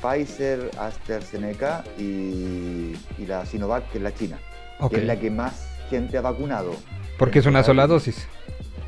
[0.00, 4.38] Pfizer, AstraZeneca y, y la Sinovac, que es la China,
[4.88, 6.74] que es la que más gente ha vacunado.
[7.18, 8.26] Porque es una sola dosis.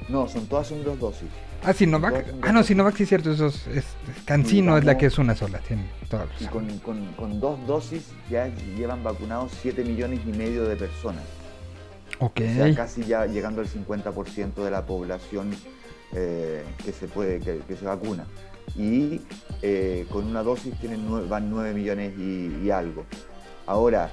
[0.08, 1.28] No, son todas son dos dosis.
[1.62, 2.12] Ah, Sinovac.
[2.26, 2.62] Todas Ah, no.
[2.62, 3.30] Sinovac sí es cierto.
[3.32, 3.84] Eso es, es-
[4.26, 5.58] Cancino es la que es una sola.
[5.60, 6.48] Tiene toda la Y razón.
[6.50, 11.22] con, con- con dos dosis ya llevan vacunados 7 millones y medio de personas.
[12.18, 12.40] Ok.
[12.40, 15.50] O sea, casi ya llegando al 50% de la población
[16.12, 18.24] eh, que se puede, que, que se vacuna.
[18.76, 19.20] Y
[19.62, 23.04] eh, con una dosis tienen van 9 millones y, y algo.
[23.66, 24.10] Ahora,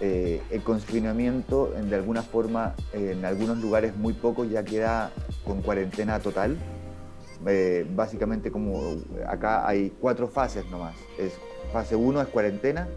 [0.00, 5.10] eh, el confinamiento en- de alguna forma en algunos lugares muy pocos ya queda
[5.44, 6.56] con cuarentena total.
[7.46, 8.96] Eh, básicamente como
[9.26, 10.96] acá hay cuatro fases nomás.
[11.18, 11.34] Es,
[11.72, 12.88] fase 1 es cuarentena,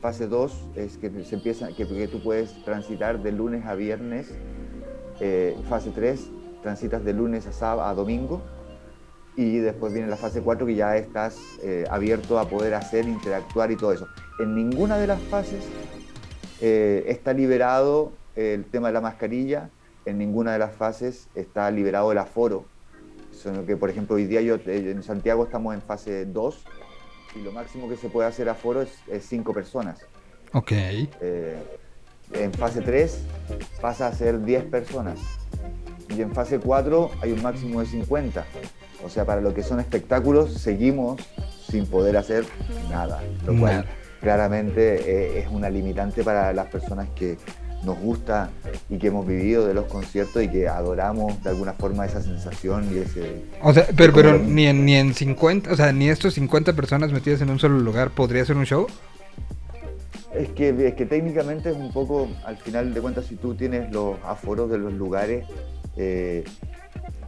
[0.00, 4.34] fase 2 es que se empieza, que, que tú puedes transitar de lunes a viernes.
[5.20, 6.28] Eh, fase 3
[6.62, 8.42] transitas de lunes a, sábado, a domingo.
[9.36, 11.38] Y después viene la fase 4 que ya estás
[11.90, 14.08] abierto a poder hacer, interactuar y todo eso.
[14.38, 15.62] En ninguna de las fases
[16.60, 19.70] eh, está liberado el tema de la mascarilla,
[20.04, 22.64] en ninguna de las fases está liberado el aforo.
[23.32, 26.64] Sino que, por ejemplo, hoy día yo eh, en Santiago estamos en fase 2
[27.34, 30.00] y lo máximo que se puede hacer aforo es 5 personas.
[30.52, 30.72] Ok.
[30.72, 31.56] Eh,
[32.32, 33.20] en fase 3
[33.80, 35.18] pasa a ser 10 personas.
[36.08, 38.44] Y en fase 4 hay un máximo de 50.
[39.04, 41.20] O sea, para lo que son espectáculos, seguimos
[41.68, 42.44] sin poder hacer
[42.88, 43.22] nada.
[43.44, 43.86] Lo cual Nada.
[44.20, 47.36] Claramente eh, es una limitante para las personas que
[47.84, 48.50] nos gusta
[48.88, 52.88] y que hemos vivido de los conciertos y que adoramos de alguna forma esa sensación
[52.92, 53.44] y ese...
[53.62, 57.12] O sea, pero, pero ni en, ni en 50, o sea, ni estos 50 personas
[57.12, 58.86] metidas en un solo lugar podría ser un show.
[60.34, 63.90] Es que, es que técnicamente es un poco, al final de cuentas, si tú tienes
[63.92, 65.46] los aforos de los lugares
[65.96, 66.44] eh,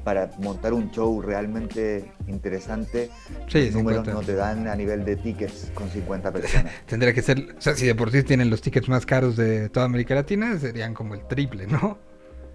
[0.05, 3.11] para montar un show realmente interesante,
[3.49, 4.12] Sí, los números 50.
[4.12, 6.73] no te dan a nivel de tickets con 50 personas.
[6.87, 9.69] Tendría que ser, o sea, si de por sí tienen los tickets más caros de
[9.69, 11.99] toda América Latina, serían como el triple, ¿no?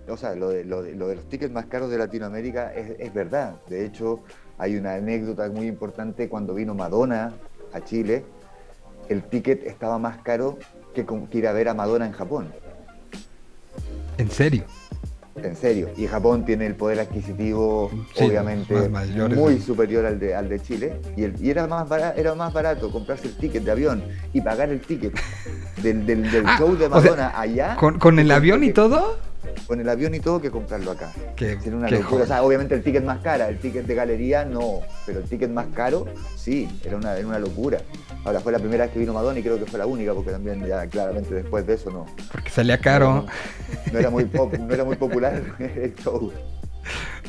[0.08, 2.92] O sea, lo de, lo de- lo de los tickets más caros de Latinoamérica es,
[3.00, 3.56] es verdad.
[3.70, 4.22] De hecho,
[4.58, 7.32] hay una anécdota muy importante cuando vino Madonna
[7.72, 8.26] a Chile.
[9.10, 10.58] El ticket estaba más caro
[10.94, 12.52] que ir a ver a Madonna en Japón.
[14.18, 14.64] En serio.
[15.44, 15.90] En serio.
[15.98, 18.74] Y Japón tiene el poder adquisitivo, Sí, obviamente,
[19.36, 20.94] muy superior al de, al de Chile.
[21.18, 24.40] Y, el- y era, más barato, era más barato comprarse el ticket de avión y
[24.42, 25.14] pagar el ticket
[25.82, 27.76] del, del- del Ah, show de o sea, Madonna allá.
[27.76, 29.18] ¿Con, con el que- avión y todo?
[29.68, 31.12] Con el avión y todo que comprarlo acá.
[31.36, 32.24] Qué, una qué locura.
[32.24, 35.50] O sea, obviamente el ticket más cara, el ticket de galería no, pero el ticket
[35.50, 36.06] más caro
[36.38, 37.80] sí, era una, era una locura.
[38.26, 40.32] Ahora fue la primera vez que vino Madonna y creo que fue la única porque
[40.32, 43.14] también ya claramente después de eso no, Porque salía caro.
[43.14, 43.26] no,
[43.92, 46.32] no era, muy pop- no era muy popular el show.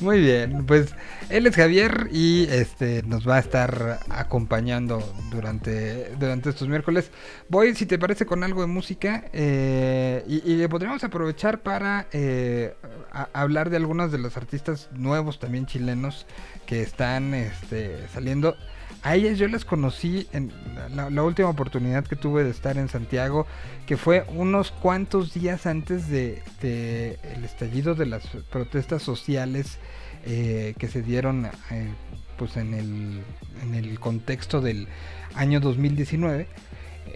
[0.01, 0.93] Muy bien, pues
[1.31, 5.01] él es Javier y este nos va a estar acompañando
[5.31, 7.11] durante, durante estos miércoles.
[7.49, 12.75] Voy, si te parece, con algo de música eh, y, y podríamos aprovechar para eh,
[13.13, 16.27] a- hablar de algunos de los artistas nuevos también chilenos
[16.67, 18.57] que están este, saliendo.
[19.05, 20.51] A ellas yo las conocí en
[20.95, 23.47] la, última oportunidad que tuve de estar en Santiago,
[23.87, 29.77] que fue unos cuantos días antes de, de el estallido de las protestas sociales
[30.25, 31.91] eh, que se dieron eh,
[32.39, 33.23] pues en el,
[33.63, 34.89] en el contexto del
[35.35, 36.47] año 2019.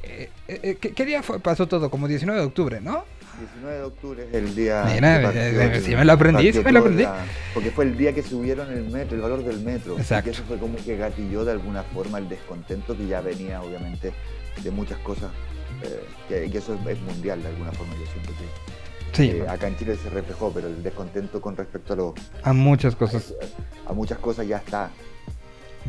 [0.02, 1.90] Eh, eh, ¿qué, qué día fue, pasó todo?
[1.90, 3.06] Como 19 de octubre, ¿no?
[3.38, 4.84] 19 de octubre es el día.
[4.92, 7.02] Mira, sí me lo aprendí, sí me lo aprendí.
[7.04, 7.24] la-
[7.54, 9.94] porque fue el día que subieron el metro, el valor del metro.
[9.96, 10.24] y Exacto.
[10.24, 14.12] que eso fue como que gatilló de alguna forma el descontento que ya venía, obviamente,
[14.62, 15.30] de muchas cosas.
[15.82, 19.16] eh, que, que eso es, mundial de alguna forma, yo siento que.
[19.16, 19.30] Sí.
[19.36, 22.96] eh, acá en Chile se reflejó, pero el descontento con respecto a, lo- A muchas
[22.96, 23.32] cosas.
[23.86, 24.90] a muchas cosas ya está.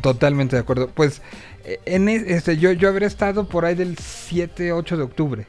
[0.00, 0.88] Totalmente de acuerdo.
[0.94, 1.20] Pues
[1.64, 5.46] eh, en este, yo, yo habré estado por ahí del 7, 8 de octubre.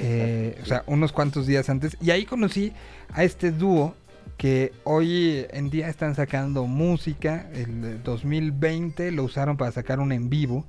[0.00, 1.96] Eh, o sea, unos cuantos días antes.
[2.00, 2.72] Y ahí conocí
[3.12, 3.94] a este dúo
[4.36, 7.48] que hoy en día están sacando música.
[7.52, 10.66] El 2020 lo usaron para sacar un en vivo.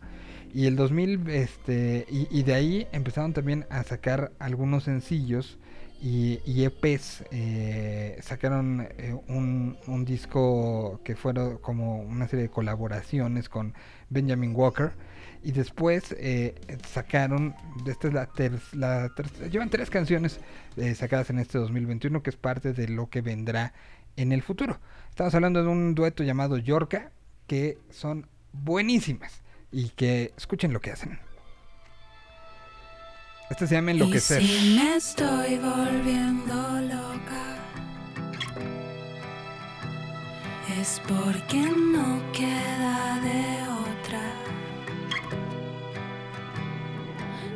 [0.54, 5.58] Y el 2000, este, y de ahí empezaron también a sacar algunos sencillos
[6.02, 7.24] y, y EPs.
[7.32, 13.74] eh, sacaron eh, un, un disco que fueron como una serie de colaboraciones con
[14.10, 14.92] Benjamin Walker.
[15.44, 16.54] Y después eh,
[16.88, 17.56] sacaron,
[17.88, 20.40] esta es la, ter- la ter- llevan tres canciones
[20.78, 23.74] eh, sacadas en este 2021 que es parte de lo que vendrá
[24.18, 24.80] en el futuro.
[25.10, 27.12] Estamos hablando de un dueto llamado Yorka
[27.48, 29.42] que son buenísimas
[29.72, 31.20] y que escuchen lo que hacen.
[33.50, 34.42] Este se llama Enloquecer.
[34.42, 37.58] Y si me estoy volviendo loca,
[40.80, 44.41] es porque no queda de otra.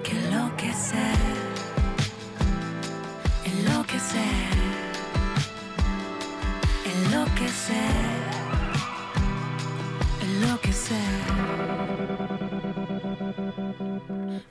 [0.06, 1.18] que enloquecer,
[3.44, 4.52] enloquecer,
[6.94, 7.96] enloquecer,
[10.22, 11.22] enloquecer.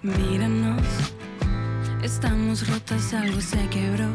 [0.03, 0.87] Míranos,
[2.03, 4.09] estamos rotas, algo se quebró.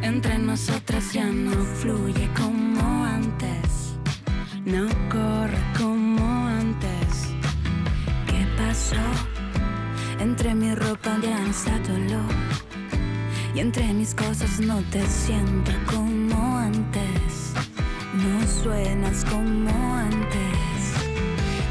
[0.00, 3.98] Entre nosotras ya no fluye como antes,
[4.64, 7.34] no corre como antes.
[8.26, 9.35] ¿Qué pasó?
[10.18, 11.18] Entre mi ropa
[11.84, 12.34] tu olor.
[13.54, 17.52] Y entre mis cosas no te siento como antes.
[18.14, 20.94] No suenas como antes.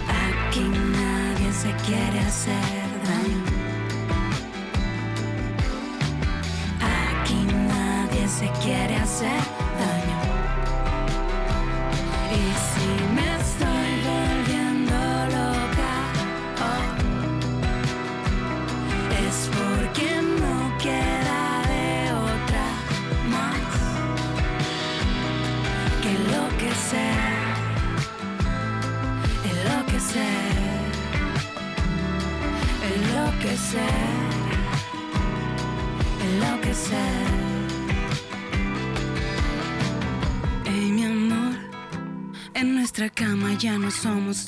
[0.07, 3.43] Aquí nadie se quiere hacer daño.
[6.81, 9.64] Aquí nadie se quiere hacer daño.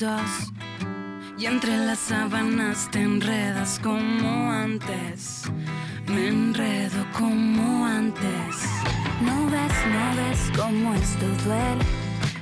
[0.00, 5.50] Y entre las sábanas te enredas como antes.
[6.06, 8.54] Me enredo como antes.
[9.20, 11.84] No ves, no ves cómo esto duele.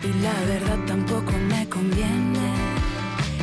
[0.02, 2.52] Y la verdad tampoco me conviene.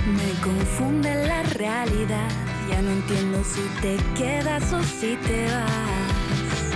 [0.05, 2.29] Me confunde la realidad.
[2.69, 6.69] Ya no entiendo si te quedas o si te vas.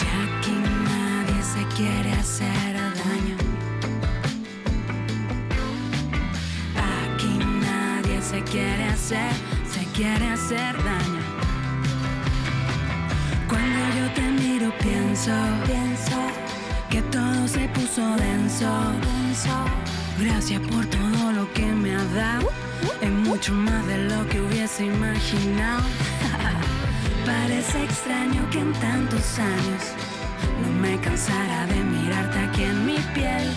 [0.00, 2.77] Ya aquí nadie se quiere hacer
[9.08, 11.22] se quiere hacer daño.
[13.48, 15.32] Cuando yo te miro pienso,
[15.64, 16.18] pienso
[16.90, 18.68] que todo se puso denso,
[19.00, 19.64] denso.
[20.18, 22.50] Gracias por todo lo que me ha dado,
[23.00, 25.84] es mucho más de lo que hubiese imaginado.
[27.24, 29.82] Parece extraño que en tantos años
[30.60, 33.48] no me cansara de mirarte aquí en mi piel,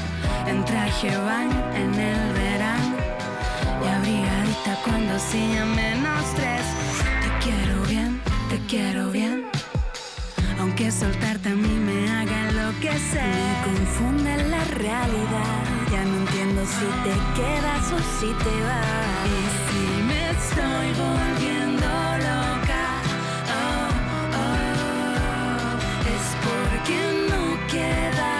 [0.47, 2.60] en traje baño en el verano
[4.83, 6.65] cuando hacía menos tres.
[7.23, 9.45] Te quiero bien, te quiero bien.
[10.59, 13.23] Aunque soltarte a mí me haga enloquecer.
[13.23, 15.63] Me confunde la realidad.
[15.91, 19.27] Ya no entiendo si te quedas o si te vas.
[19.27, 21.87] Y si me estoy volviendo
[22.27, 22.83] loca,
[23.57, 23.91] oh,
[24.41, 25.75] oh,
[26.15, 26.97] es porque
[27.29, 28.30] no queda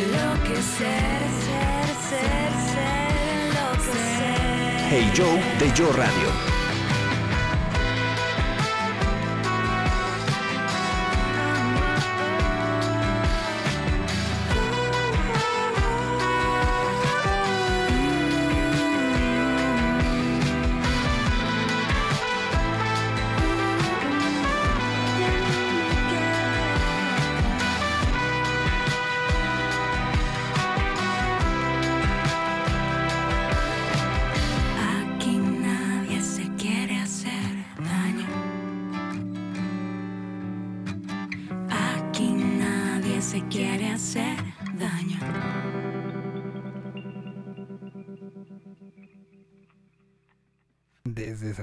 [0.00, 4.88] Enloquecer, ser, ser, ser, enloquecer.
[4.88, 6.49] Hey Joe de Yo Radio.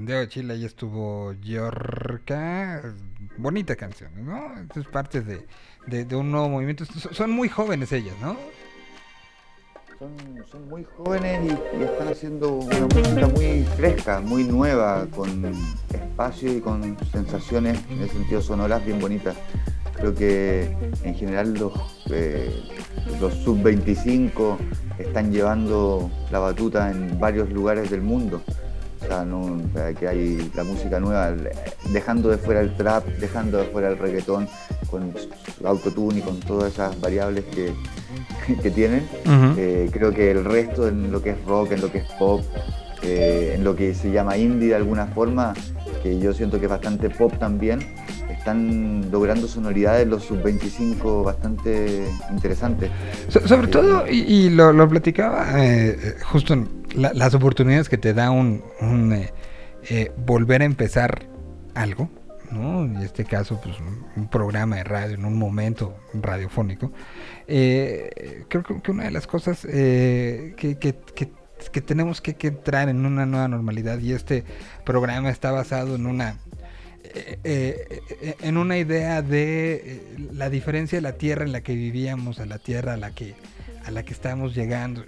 [0.07, 2.81] Santiago de Chile ahí estuvo Yorka.
[3.35, 4.57] Bonita canción, ¿no?
[4.61, 5.45] Esto es parte de,
[5.85, 6.85] de- un nuevo movimiento.
[6.85, 8.37] Son- muy jóvenes ellas, ¿no?
[10.49, 15.43] Son, muy jóvenes y, están haciendo una música muy fresca, muy nueva, con
[15.93, 19.35] espacio y con sensaciones en el sentido sonoras bien bonitas.
[19.97, 20.73] Creo que
[21.03, 21.73] en general los,
[22.11, 22.49] eh,
[23.19, 24.55] los sub-25
[24.99, 28.41] están llevando la batuta en varios lugares del mundo.
[29.01, 29.61] O sea, no,
[29.99, 31.33] que hay la música nueva,
[31.91, 34.47] dejando de fuera el trap, dejando de fuera el reggaetón,
[34.89, 35.13] con
[35.63, 37.73] autotune y con todas esas variables que,
[38.61, 39.07] que tienen.
[39.57, 42.41] Eh, creo que el resto, en lo que es rock, en lo que es pop,
[43.03, 45.53] eh, en lo que se llama indie de alguna forma,
[46.01, 47.79] que yo siento que es bastante pop también,
[48.47, 52.89] están logrando sonoridades los sub-25 bastante interesantes.
[53.27, 57.89] So- sobre todo, y, y lo, lo platicaba eh, eh, justo en la- las oportunidades
[57.89, 59.33] que te da un, un, eh,
[59.89, 61.27] eh, volver a empezar
[61.75, 62.09] algo,
[62.51, 62.85] ¿no?
[62.85, 66.93] En este caso, pues un, un programa de radio, en un momento radiofónico.
[67.47, 71.35] Eh, creo que, una de las cosas eh, que, que- que
[71.71, 74.43] que tenemos que, que entrar en una nueva normalidad y este
[74.85, 76.35] programa está basado en una
[77.43, 81.73] eh, eh, en una idea de eh, la diferencia de la tierra en la que
[81.73, 83.35] vivíamos a la tierra a la que
[83.85, 85.05] a la que estamos llegando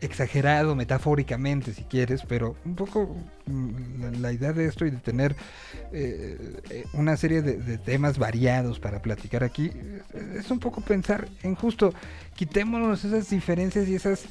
[0.00, 3.16] exagerado metafóricamente si quieres pero un poco
[3.46, 5.36] mm, la, idea de esto y de tener
[6.94, 9.70] una serie de, temas variados para platicar aquí
[10.14, 11.92] es, es un poco pensar en justo
[12.34, 14.24] quitémonos esas diferencias y esas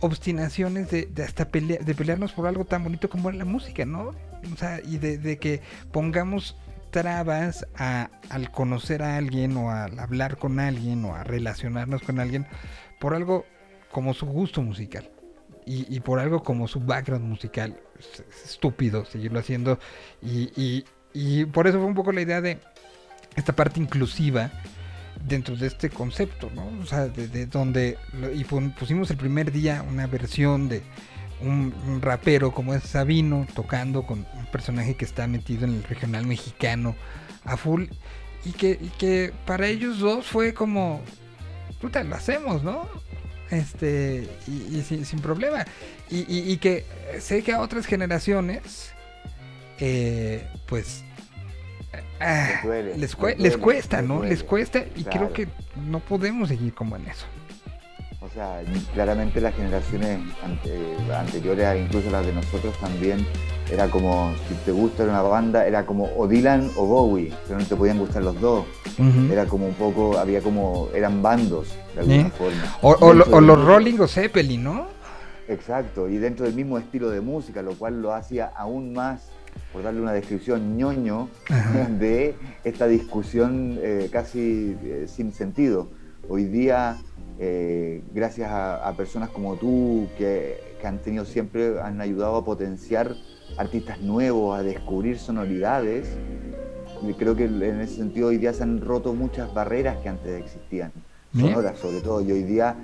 [0.00, 4.10] obstinaciones de, de hasta pelea- de pelearnos por algo tan bonito como la música, ¿no?
[4.52, 5.60] O sea, y de, de que
[5.92, 6.56] pongamos
[6.90, 12.18] trabas a- al conocer a alguien o al hablar con alguien o a relacionarnos con
[12.20, 12.46] alguien
[12.98, 13.44] por algo
[13.90, 15.10] como su gusto musical
[15.66, 17.78] y, por algo como su background musical.
[17.98, 19.78] Es, es estúpido seguirlo haciendo
[20.22, 22.58] y- y por eso fue un poco la idea de
[23.36, 24.50] esta parte inclusiva
[25.26, 26.70] dentro de este concepto, ¿no?
[26.82, 27.98] O sea, de, de donde
[28.34, 30.82] y pusimos el primer día una versión de
[31.40, 31.72] un,
[32.02, 36.94] rapero como es Sabino tocando con un personaje que está metido en el regional mexicano
[37.44, 37.84] a full
[38.44, 41.02] y que, para ellos dos fue como,
[41.80, 42.88] puta, lo hacemos, ¿no?
[43.50, 45.66] Este, y, sin, sin problema.
[46.10, 46.86] Y, y- y que
[47.20, 48.92] sé que a otras generaciones,
[49.78, 51.04] eh, pues,
[52.20, 52.98] ah, Les duele,
[53.38, 54.16] les, cuesta, ¿no?
[54.16, 54.30] duele.
[54.30, 55.48] Les cuesta y creo que
[55.88, 57.26] no podemos seguir como en eso.
[58.22, 58.60] O sea,
[58.92, 63.26] claramente las generaciones ante- anteriores, incluso las de nosotros también,
[63.72, 67.64] era como, si te gusta una banda, era como o Dylan o Bowie, pero no
[67.64, 68.66] te podían gustar los dos.
[69.32, 72.32] Era como un poco, había como, eran bandos, de alguna ¿Eh?
[72.36, 72.76] forma.
[72.82, 74.86] O, o lo- Dentro o del los mismo- Rolling o Zeppelin, ¿no?
[75.48, 79.30] Exacto, y dentro del mismo estilo de música, lo cual lo hacía aún más,
[79.72, 81.88] por darle una descripción ñoño, Ajá.
[81.98, 82.34] de
[82.64, 85.88] esta discusión eh, casi eh, sin sentido.
[86.28, 86.96] Hoy día,
[87.38, 92.44] eh, gracias a, a personas como tú, que, que han tenido siempre, han ayudado a
[92.44, 93.14] potenciar
[93.56, 96.08] artistas nuevos, a descubrir sonoridades,
[97.02, 100.40] y creo que en ese sentido hoy día se han roto muchas barreras que antes
[100.40, 100.92] existían,
[101.34, 102.76] sonoras sobre todo, y hoy día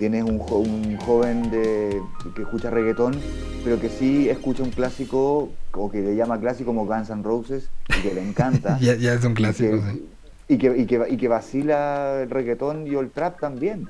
[0.00, 2.00] tienes un, jo- un joven de,
[2.34, 3.14] que escucha reggaetón,
[3.62, 7.68] pero que sí escucha un clásico, o que le llama clásico como Guns N' Roses,
[7.90, 8.78] y que le encanta.
[8.80, 10.06] Ya, ya es un y clásico, que- sí.
[10.48, 13.86] Y que, y, que, y que vacila el reggaetón y el trap también.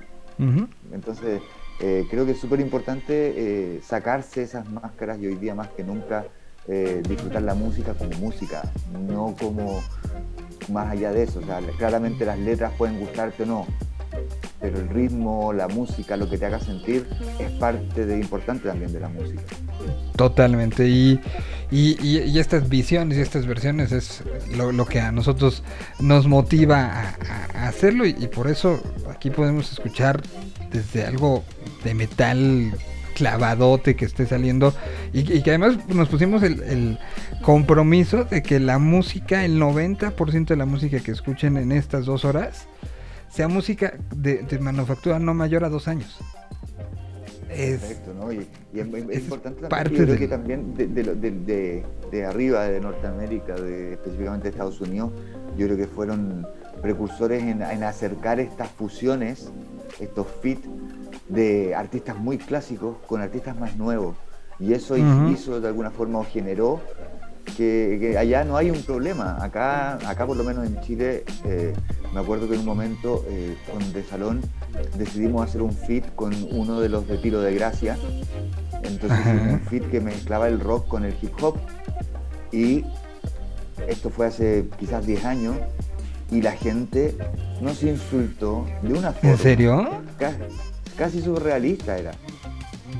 [0.93, 1.41] Entonces,
[1.81, 5.85] eh, creo que es súper importante eh, sacarse esas máscaras y hoy día más que
[5.85, 6.27] nunca
[6.69, 8.63] eh, disfrutar la música como música,
[9.09, 9.81] no como
[10.71, 11.39] más allá de eso.
[11.39, 13.67] O sea, claramente las letras pueden gustarte o no,
[14.61, 17.07] pero el ritmo, la música, lo que te haga sentir
[17.39, 19.43] es parte de importante también de la música.
[20.17, 20.87] Totalmente.
[20.87, 21.19] Y,
[21.71, 24.23] y, y- estas visiones y estas versiones es
[24.55, 25.63] lo, que a nosotros
[25.99, 27.17] nos motiva
[27.55, 28.05] a, hacerlo.
[28.05, 30.21] Y, por eso aquí podemos escuchar
[30.71, 31.43] desde algo
[31.83, 32.75] de metal
[33.15, 34.75] clavadote que esté saliendo.
[35.15, 36.99] Y, que además nos pusimos el
[37.41, 42.27] compromiso de que la música, el 90% de la música que escuchen en estas dos
[42.27, 42.67] horas,
[43.31, 46.19] sea música de, de manufactura no mayor a dos años.
[47.49, 48.33] Es, Perfecto, ¿no?
[48.33, 48.87] Y, y es,
[49.23, 52.81] importante también, parte yo creo del- que también de, de, de- de- de arriba, de
[52.81, 55.11] Norteamérica, de, específicamente de Estados Unidos,
[55.57, 56.47] yo creo que fueron
[56.81, 59.51] precursores en, en acercar estas fusiones,
[59.99, 60.61] estos fit
[61.29, 64.17] de artistas muy clásicos con artistas más nuevos.
[64.61, 64.97] Y eso
[65.33, 66.81] hizo de alguna forma o generó
[67.57, 69.37] que, que allá no hay un problema.
[69.43, 71.73] Acá, acá por lo menos en Chile, eh,
[72.15, 74.41] me acuerdo que en un momento eh, con De Salón
[74.97, 77.97] decidimos hacer un fit con uno de los de Tiro de Gracia.
[78.83, 81.57] Entonces un fit que mezclaba el rock con el hip hop.
[82.53, 82.85] Y
[83.87, 85.57] esto fue hace quizás 10 años.
[86.33, 87.17] Y la gente
[87.61, 89.31] nos insultó de una forma.
[89.33, 89.89] ¿En serio?
[90.19, 90.37] ca-
[90.97, 92.13] Casi surrealista era.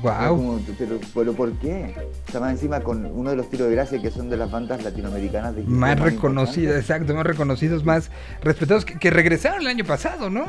[0.01, 0.37] Wow.
[0.37, 1.93] como, pero, pero ¿por qué?
[2.27, 4.49] O sea, más encima con uno de los tiros de gracia que son de las
[4.49, 8.09] bandas latinoamericanas de Más reconocidos, exacto, más reconocidos, más
[8.41, 10.45] respetados, que, que regresaron el año pasado, ¿no?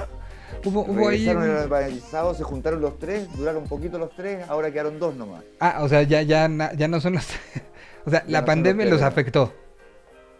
[0.64, 1.26] Hubo, hubo ahí...
[1.26, 5.14] Regresaron el, sábado, se juntaron los tres, duraron un poquito los tres, ahora quedaron dos
[5.16, 5.42] nomás.
[5.60, 7.26] Ah, o sea, ya, ya, ya no son los...
[8.06, 9.52] o sea, Ya la no pandemia los los afectó.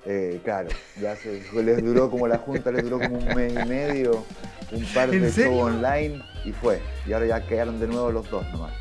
[0.05, 0.69] Eh, claro,
[1.01, 4.25] ya se, les duró como la junta, les duró como un mes y medio,
[4.73, 6.81] un par ¿En de shows online y fue.
[7.07, 8.73] Y ahora ya quedaron de nuevo los dos nomás.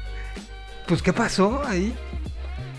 [0.88, 1.94] Pues, ¿qué pasó ahí?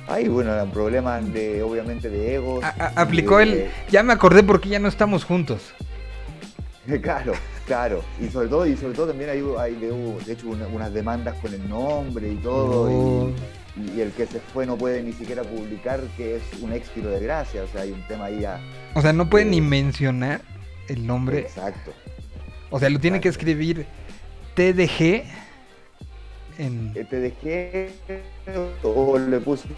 [0.08, 2.62] Ahí, bueno, eran problemas de, obviamente, de egos.
[2.64, 3.70] A- aplicó de- el...
[3.90, 5.72] Ya me acordé porque ya no estamos juntos.
[7.00, 7.32] Claro,
[7.64, 8.02] claro.
[8.20, 9.88] Y sobre todo, y sobre todo también hay, hay de,
[10.32, 12.90] hecho una- unas demandas con el nombre y todo.
[12.90, 13.30] Oh.
[13.76, 16.90] Y, y el que se fue no puede ni siquiera publicar que es un ex
[16.90, 17.62] tiro de gracia.
[17.62, 18.58] O sea, hay un tema ahí a.
[18.94, 20.40] O sea, no pueden Eh, ni mencionar
[20.88, 21.38] el nombre.
[21.38, 21.92] Exacto.
[22.70, 23.86] O sea, lo tiene que escribir
[24.56, 25.22] TDG
[26.62, 26.92] en...
[26.94, 27.90] Eh, Te dejé
[28.82, 29.68] o le puso,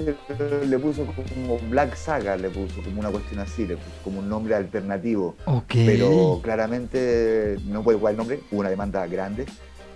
[0.66, 4.28] le puso como Black Saga, le puso como una cuestión así, le puso como un
[4.28, 5.36] nombre alternativo.
[5.46, 5.74] Ok.
[5.86, 9.46] Pero claramente no fue igual el nombre, hubo una demanda grande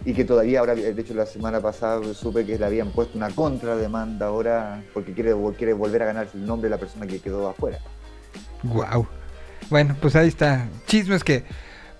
[0.04, 3.30] y que todavía ahora, de hecho la semana pasada supe que le habían puesto una
[3.30, 7.48] contrademanda ahora porque quiere, quiere volver a ganarse el nombre de la persona que quedó
[7.48, 7.78] afuera.
[8.62, 9.06] Wow.
[9.70, 10.68] Bueno, pues ahí está.
[10.86, 11.44] Chismes que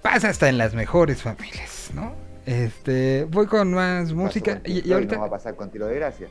[0.03, 2.28] pasa hasta en las mejores familias, ¿no?
[2.49, 6.29] Este, voy con más música y, ahorita no va a pasar con tiro de gracia.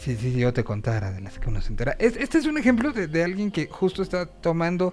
[0.00, 1.94] Sí, sí, sí, yo te contara de las que uno se entera.
[2.00, 4.92] Es- este es un ejemplo de, de alguien que justo está tomando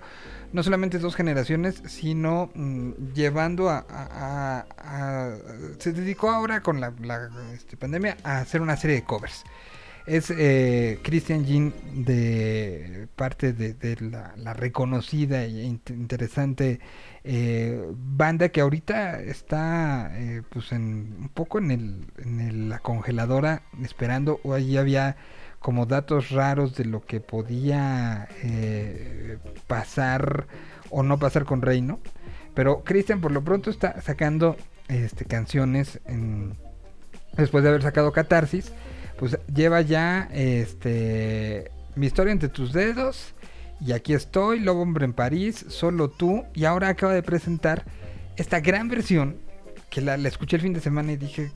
[0.51, 5.37] no solamente dos generaciones, sino mm, llevando a, a- a- a-
[5.79, 9.43] Se dedicó ahora con la, la, este, pandemia a hacer una serie de covers.
[10.05, 11.73] Es eh, Christian Jean
[12.05, 16.79] de parte de, de la, la reconocida e int- interesante
[17.25, 23.61] eh, banda que ahorita está eh, pues en, un poco en, el, en la congeladora
[23.81, 25.15] esperando o allí había
[25.59, 29.37] como datos raros de lo que podía eh,
[29.67, 30.47] pasar
[30.89, 31.99] o no pasar con Reino
[32.53, 34.57] pero Christian por lo pronto está sacando
[34.89, 36.01] este canciones
[37.37, 38.73] después de haber sacado Catarsis
[39.17, 43.33] pues lleva ya este mi historia entre tus dedos
[43.85, 47.85] y aquí estoy, Lobo Hombre en París, solo tú y ahora acaba de presentar
[48.37, 49.37] esta gran versión
[49.89, 51.51] que la, escuché el fin de semana y dije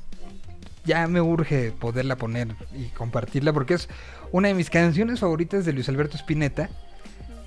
[0.85, 3.89] ya me urge poderla poner y compartirla porque es
[4.31, 6.69] una de mis canciones favoritas de Luis Alberto Spinetta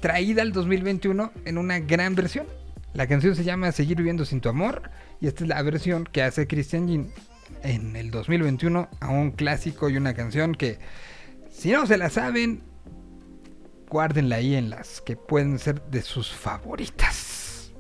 [0.01, 2.47] traída al 2021 en una gran versión.
[2.93, 4.91] La canción se llama Seguir viviendo sin tu amor
[5.21, 7.09] y esta es la versión que hace Christian Jean
[7.63, 10.79] en el 2021 a un clásico y una canción que
[11.51, 12.70] si no se la saben
[13.91, 17.73] guárdenla ahí en las que pueden ser de sus favoritas.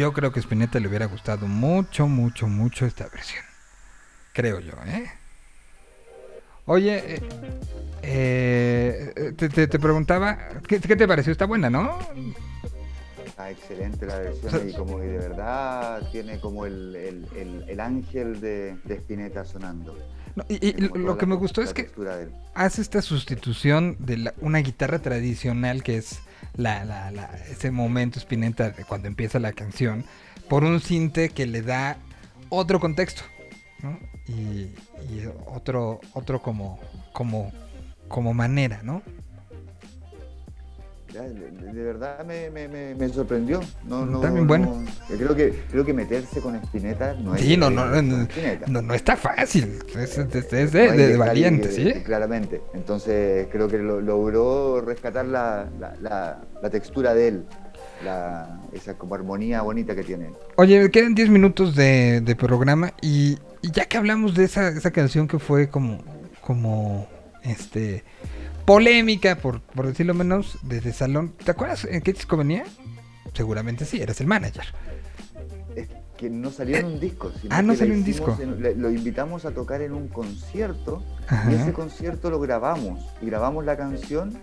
[0.00, 3.44] Yo creo que Spinetta le hubiera gustado mucho, mucho, mucho esta versión.
[4.32, 5.12] Creo yo, ¿eh?
[6.64, 7.20] Oye, eh,
[8.02, 11.32] eh, te, te- te preguntaba, ¿qué, qué te pareció?
[11.32, 11.98] Está buena, ¿no?
[13.50, 18.40] Excelente la versión y como que de verdad tiene como el, el- el- el ángel
[18.40, 19.96] de, de Spinetta sonando.
[20.36, 21.90] No, y, y lo- que me gustó es que
[22.54, 26.20] hace esta sustitución de la- una guitarra tradicional que es
[26.56, 30.04] la, la- la- ese momento Spinetta de cuando empieza la canción
[30.48, 31.96] por un cinte que le da
[32.48, 33.22] otro contexto
[33.82, 33.98] ¿no?
[34.28, 34.72] y,
[35.12, 36.78] y otro otro como
[37.12, 37.52] como
[38.08, 39.02] como manera no
[41.12, 43.60] De, verdad me, me- me- me sorprendió.
[43.84, 44.82] No, no, También bueno.
[45.08, 47.40] no- creo, que, creo que meterse con Spinetta no es.
[47.42, 48.02] sí no no, no,
[48.68, 52.60] no, no está fácil es, es- es de, No de- que valiente ahí, sí Claramente.
[52.74, 57.44] Entonces creo que lo- logró rescatar la, la- la- la textura de él.
[58.72, 60.30] Esa como armonía bonita que tiene.
[60.56, 64.90] Oye, quedan 10 minutos de, de programa y, y ya que hablamos de esa, esa
[64.90, 65.98] canción que fue como,
[66.40, 67.06] como,
[67.42, 68.02] este,
[68.74, 72.64] polémica, por, por decirlo menos, desde Salón, ¿te acuerdas en qué disco venía?
[73.34, 74.64] Seguramente sí, eres el manager.
[76.16, 77.32] Que no salió en un disco.
[77.40, 78.62] Sino ah, no salió en hicimos disco.
[78.68, 81.50] en- lo invitamos a tocar en un concierto Ajá.
[81.50, 83.02] y ese concierto lo grabamos.
[83.22, 84.34] Y grabamos la canción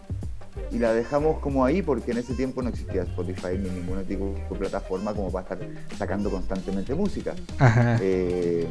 [0.71, 4.33] y la dejamos como ahí porque en ese tiempo no existía Spotify ni ningún tipo
[4.49, 5.59] de plataforma como para estar
[5.97, 7.33] sacando constantemente música.
[7.59, 7.97] Ajá.
[8.01, 8.67] Eh,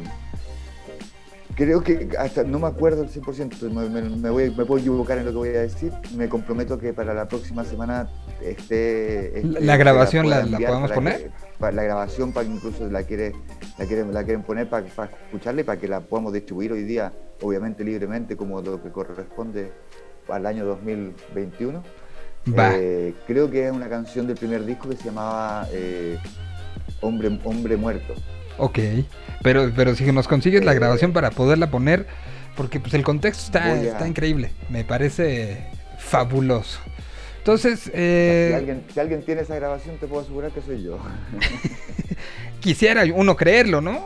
[1.57, 5.17] creo que hasta no me acuerdo al 100%, me, me- me voy, me puedo equivocar
[5.17, 5.91] en lo que voy a decir.
[6.15, 8.07] Me comprometo que para la próxima semana
[8.41, 9.39] esté.
[9.39, 11.17] esté- La- la grabación la- la enviar podemos poner.
[11.23, 13.33] que- para la grabación para que incluso la quiere,
[13.79, 16.83] la quieren, la quieren poner para, para escucharla y para que la podamos distribuir hoy
[16.83, 17.11] día,
[17.41, 19.71] obviamente libremente, como lo que corresponde
[20.29, 21.83] al año 2021.
[22.57, 22.71] Va.
[22.75, 26.17] Eh, creo que es una canción del primer disco que se llamaba eh,
[27.01, 28.13] Hombre, Hombre Muerto.
[28.57, 28.79] Ok,
[29.43, 32.07] pero, pero si nos consigues la grabación para poderla poner,
[32.55, 35.67] porque pues el contexto está, a- está increíble, me parece
[35.99, 36.79] fabuloso.
[37.37, 40.99] Entonces, si, eh, alguien, si alguien tiene esa grabación, te puedo asegurar que soy yo.
[42.59, 43.97] quisiera uno creerlo, ¿no?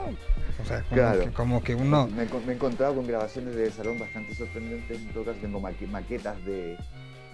[0.62, 1.20] O sea, como, Claro.
[1.22, 2.08] que, como que uno...
[2.08, 4.98] Me, he enco- me he encontrado con grabaciones de salón bastante sorprendentes.
[5.00, 6.78] En todo caso, tengo maquetas de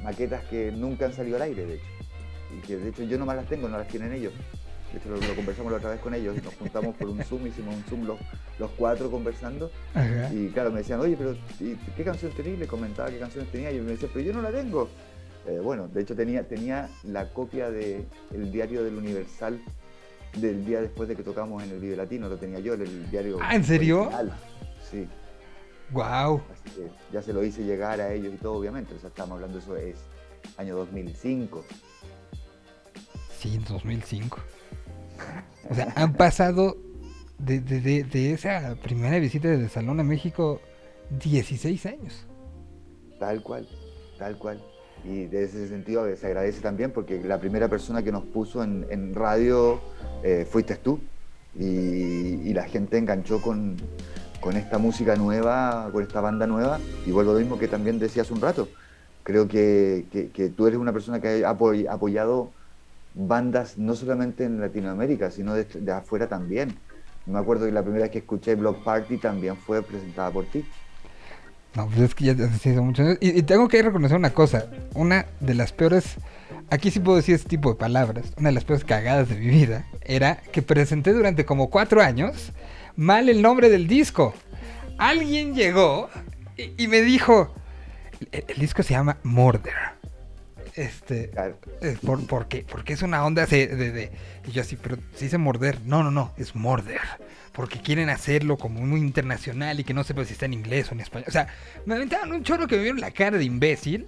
[0.04, 1.86] maquetas que nunca han salido al aire, de hecho.
[2.58, 4.32] Y que de hecho yo no más las tengo, no las tienen ellos.
[4.94, 6.42] De hecho, lo, lo conversamos la otra vez con ellos.
[6.44, 8.18] Nos juntamos por un Zoom, hicimos un Zoom los,
[8.58, 9.70] los cuatro conversando.
[9.94, 10.34] Ajá.
[10.34, 12.54] Y claro, me decían, oye, pero ¿y ¿qué canción tenía?
[12.54, 13.72] Y les comentaba qué canciones tenía.
[13.72, 14.90] Y yo me decía, pero yo no la tengo.
[15.48, 18.06] Eh, bueno, de hecho tenía, tenía la copia del
[18.52, 19.60] diario del Universal
[20.36, 22.28] del día después de que tocamos en el Vive Latino.
[22.30, 23.40] Lo tenía yo, el, el diario.
[23.42, 24.02] Ah, ¿en serio?
[24.02, 24.34] original.
[24.90, 25.08] Sí.
[25.92, 26.42] Wow.
[26.52, 28.94] Así que ya se lo hice llegar a ellos y todo, obviamente.
[28.94, 29.98] O sea, estamos hablando, eso es
[30.58, 31.64] año 2005.
[33.40, 34.40] Sí, 2005.
[35.70, 36.78] O sea, han pasado
[37.40, 40.60] de, de- de- esa primera visita de Salón a México
[41.22, 42.26] 16 años.
[43.20, 43.68] Tal cual,
[44.18, 44.62] tal cual.
[45.04, 49.14] Y de ese sentido se agradece también porque la primera persona que nos puso en,
[49.14, 49.80] radio
[50.24, 51.00] eh, fuiste tú.
[51.60, 53.78] Y, la gente enganchó con,
[54.42, 56.80] con esta música nueva, con esta banda nueva.
[57.06, 58.68] Y vuelvo a lo mismo que también decía hace un rato.
[59.24, 62.52] Creo que, que- que tú eres una persona que ha apoy- apoyado
[63.18, 66.76] bandas no solamente en Latinoamérica, sino de, afuera también.
[67.26, 70.64] Me acuerdo que la primera vez que escuché Block Party también fue presentada por ti.
[71.76, 73.18] No, pues es que ya ha sido muchos años.
[73.20, 74.66] Y, tengo que reconocer una cosa.
[74.94, 76.16] Una de las peores,
[76.70, 79.48] aquí sí puedo decir este tipo de palabras, una de las peores cagadas de mi
[79.48, 82.54] vida era que presenté durante como cuatro años
[82.96, 84.34] mal el nombre del disco.
[84.98, 86.10] Alguien llegó
[86.56, 87.54] y, y me dijo,
[88.32, 89.97] el, el disco se llama Murder.
[90.78, 91.32] Este,
[91.82, 91.98] eh.
[92.70, 94.12] Porque es una onda de, de- de-
[94.48, 95.82] Y yo así, pero se dice morder.
[95.86, 97.02] No, no, no, es morder.
[97.52, 100.94] Porque quieren hacerlo como muy internacional y que no sepa si está en inglés o
[100.94, 101.26] en español.
[101.28, 101.48] O sea,
[101.86, 104.06] me aventaban un chorro que me vieron la cara de imbécil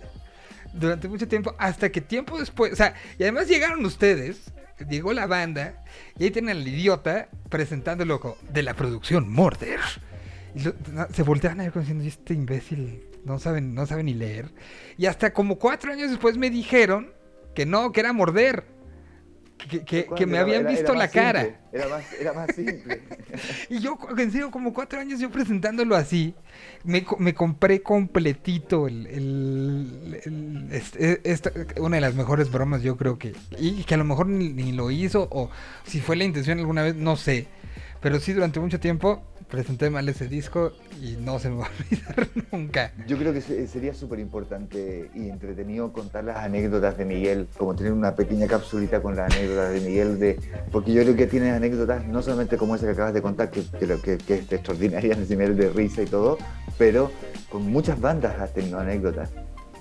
[0.73, 4.51] durante mucho tiempo, hasta que tiempo después, o sea, y además llegaron ustedes,
[4.87, 5.83] llegó la banda,
[6.19, 9.79] y ahí tienen al idiota presentándolo de la producción Morder.
[10.53, 10.75] Y lo-
[11.11, 14.51] se volteaban a ver como diciendo, "¿Y este imbécil no saben, no sabe ni leer.
[14.97, 17.11] Y hasta como cuatro años después me dijeron
[17.55, 18.65] que no, que era morder.
[19.69, 21.59] Que, que- que me Era- habían era- visto era la simple, cara.
[21.73, 23.01] Era más, era más simple.
[23.69, 26.33] Y yo, en serio, como cuatro años yo presentándolo así,
[26.85, 32.95] me, me compré completito el, el- el- este- esta- una de las mejores bromas, yo
[32.95, 35.49] creo que, y que a lo mejor ni, ni lo hizo, o
[35.85, 37.47] si fue la intención alguna vez, no sé.
[38.01, 40.71] Pero sí, durante mucho tiempo presenté mal ese disco
[41.01, 42.93] y no se me va a olvidar nunca.
[43.07, 47.76] Yo creo que se- sería súper importante y entretenido contar las anécdotas de Miguel, como
[47.76, 50.39] tener una pequeña capsulita con las anécdotas de Miguel, de,
[50.71, 53.63] porque yo creo que tienes anécdotas no solamente como esa que acabas de contar, que,
[53.65, 56.38] que, es extraordinaria en ese nivel de risa y todo,
[56.77, 57.11] pero
[57.49, 59.31] con muchas bandas has tenido anécdotas.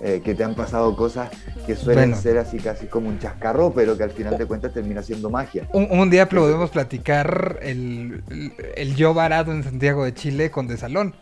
[0.01, 1.29] Eh, que te han pasado cosas
[1.65, 2.21] que suelen Bueno.
[2.21, 5.67] ser así casi como un chascarro, pero que al final de cuentas termina siendo magia.
[5.73, 10.67] Un, un día podemos platicar el, el, el yo varado en Santiago de Chile con
[10.67, 11.15] De Salón.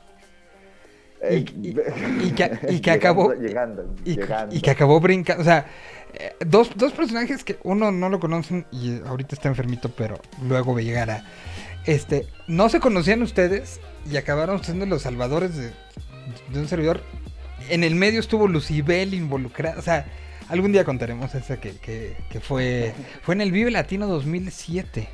[1.22, 1.70] Eh, y,
[2.28, 4.56] y que, y que acabó Llegando, y, llegando.
[4.56, 5.42] y que acabó brincando.
[5.42, 5.66] O sea,
[6.14, 10.80] eh, dos, dos personajes que uno no lo conocen y ahorita está enfermito, pero luego
[10.80, 11.24] llegará.
[11.86, 13.80] Este, no se conocían ustedes
[14.12, 15.72] y acabaron siendo los salvadores de,
[16.54, 17.02] de un servidor.
[17.70, 19.78] En el medio estuvo Lucibel involucrada.
[19.80, 20.06] O sea,
[20.50, 25.08] algún día contaremos esa que, que, que fue, fue en el Vive Latino 2007.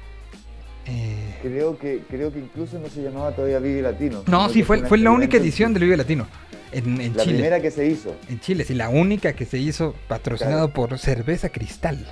[0.86, 4.24] Eh, Creo que, creo que incluso no se llamaba todavía Vive Latino.
[4.28, 6.28] no, sí, fue, fue la única edición del Vive Latino.
[6.72, 7.36] En, en La Chile.
[7.36, 8.16] primera que se hizo.
[8.30, 12.06] En Chile, sí, la única que se hizo patrocinado por Cerveza Cristal.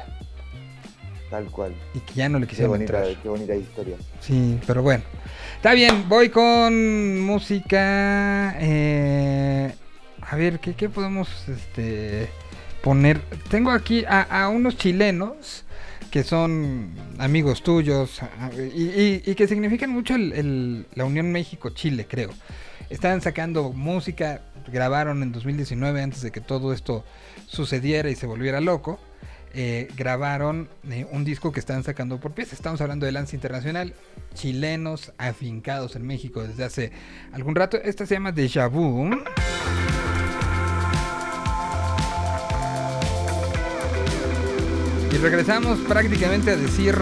[1.32, 1.74] Tal cual.
[1.96, 3.22] Y que ya no le Qué quisieron bonita, entrar.
[3.24, 3.96] qué bonita historia.
[4.20, 5.04] Sí, pero bueno.
[5.56, 8.56] Está bien, voy con música.
[8.60, 9.74] eh,
[10.32, 12.30] a ver, ¿qué, podemos este,
[12.82, 13.20] poner?
[13.50, 15.66] Tengo aquí a, unos chilenos
[16.10, 18.20] que son amigos tuyos
[18.76, 22.30] y, que significan mucho el- la Unión México-Chile, creo.
[22.90, 24.42] Están sacando música,
[24.72, 27.04] grabaron en 2019 antes de que todo esto
[27.48, 29.00] sucediera y se volviera loco.
[29.54, 32.54] eh, grabaron eh, un disco que están sacando por piezas.
[32.54, 33.94] Estamos hablando de Lance Internacional,
[34.34, 36.92] chilenos afincados en México desde hace
[37.34, 37.76] algún rato.
[37.84, 39.10] Esta se llama Deja Vu.
[45.12, 46.96] Y regresamos prácticamente a decir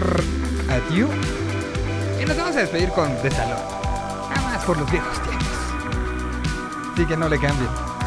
[0.68, 1.10] adiós.
[2.20, 3.30] Y nos vamos a despedir con De.
[3.30, 5.48] Nada más por los viejos tiempos.
[6.92, 7.99] Así que no le cambien.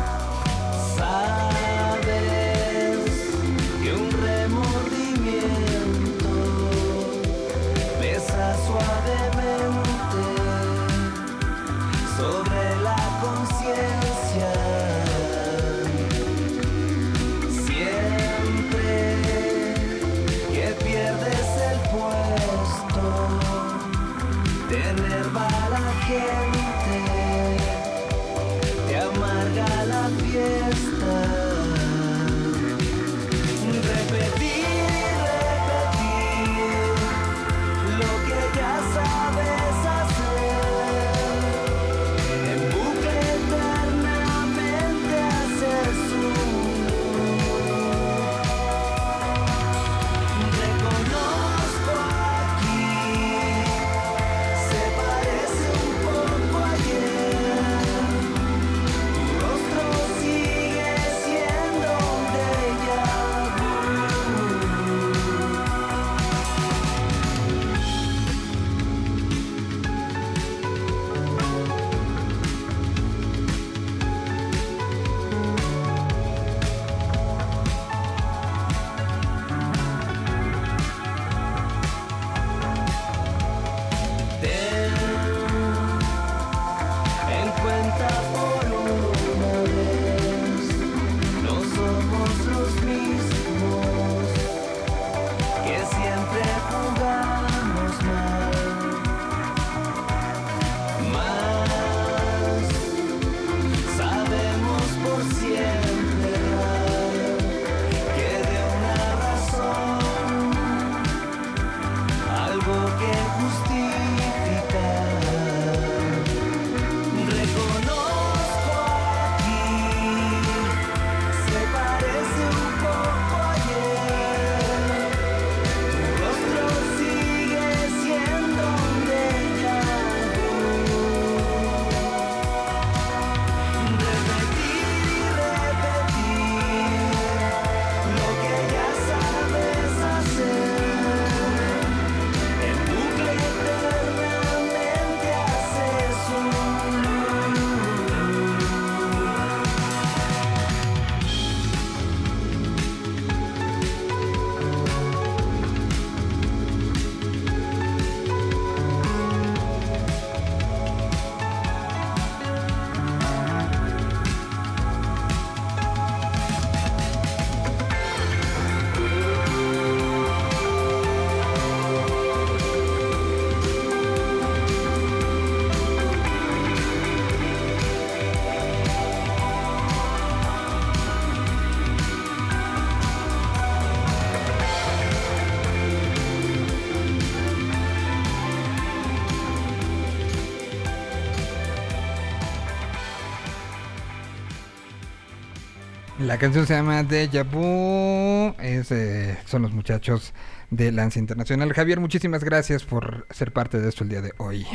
[196.33, 198.55] La canción se llama Deja Vu.
[198.59, 200.33] Es, eh, son los muchachos
[200.71, 201.71] de Lance Internacional.
[201.73, 204.65] Javier, muchísimas gracias por ser parte de esto el día de hoy.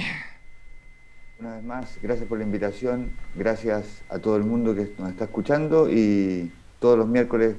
[1.41, 5.25] Una vez más, gracias por la invitación, gracias a todo el mundo que nos está
[5.25, 7.57] escuchando y todos los miércoles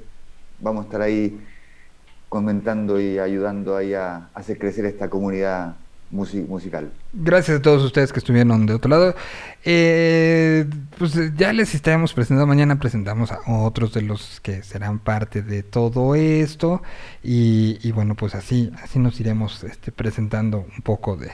[0.61, 1.37] vamos a estar ahí
[2.29, 5.75] comentando y ayudando ahí a hacer crecer esta comunidad
[6.11, 6.91] musical.
[7.13, 9.15] Gracias a todos ustedes que estuvieron de otro lado.
[9.63, 10.65] Eh,
[10.97, 12.47] pues eh, ya les estaremos presentando.
[12.47, 16.81] Mañana presentamos a otros de los que serán parte de todo esto.
[17.23, 21.31] Y, bueno, pues así, así nos iremos este, presentando un poco de,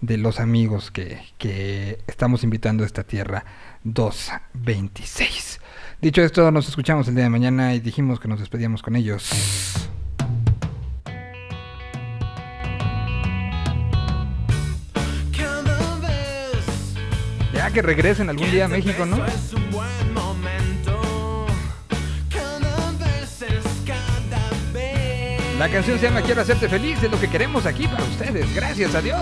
[0.00, 3.44] de los amigos que, que estamos invitando a esta tierra
[3.84, 5.60] 226.
[6.00, 9.87] Dicho esto, nos escuchamos el día de mañana y dijimos que nos despedíamos con ellos.
[17.68, 19.18] Ya que regresen algún día a México, ¿no?
[25.58, 28.54] La canción se llama Quiero hacerte feliz, es lo que queremos aquí para ustedes.
[28.54, 29.20] Gracias a Dios.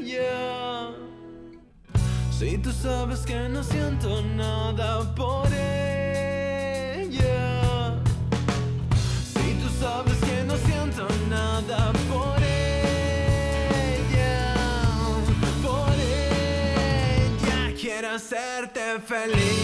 [2.30, 7.22] Si tú sabes que no siento nada por ella.
[9.32, 13.64] Si tú sabes que no siento nada por ella.
[15.62, 19.61] Por ella quiero hacerte feliz.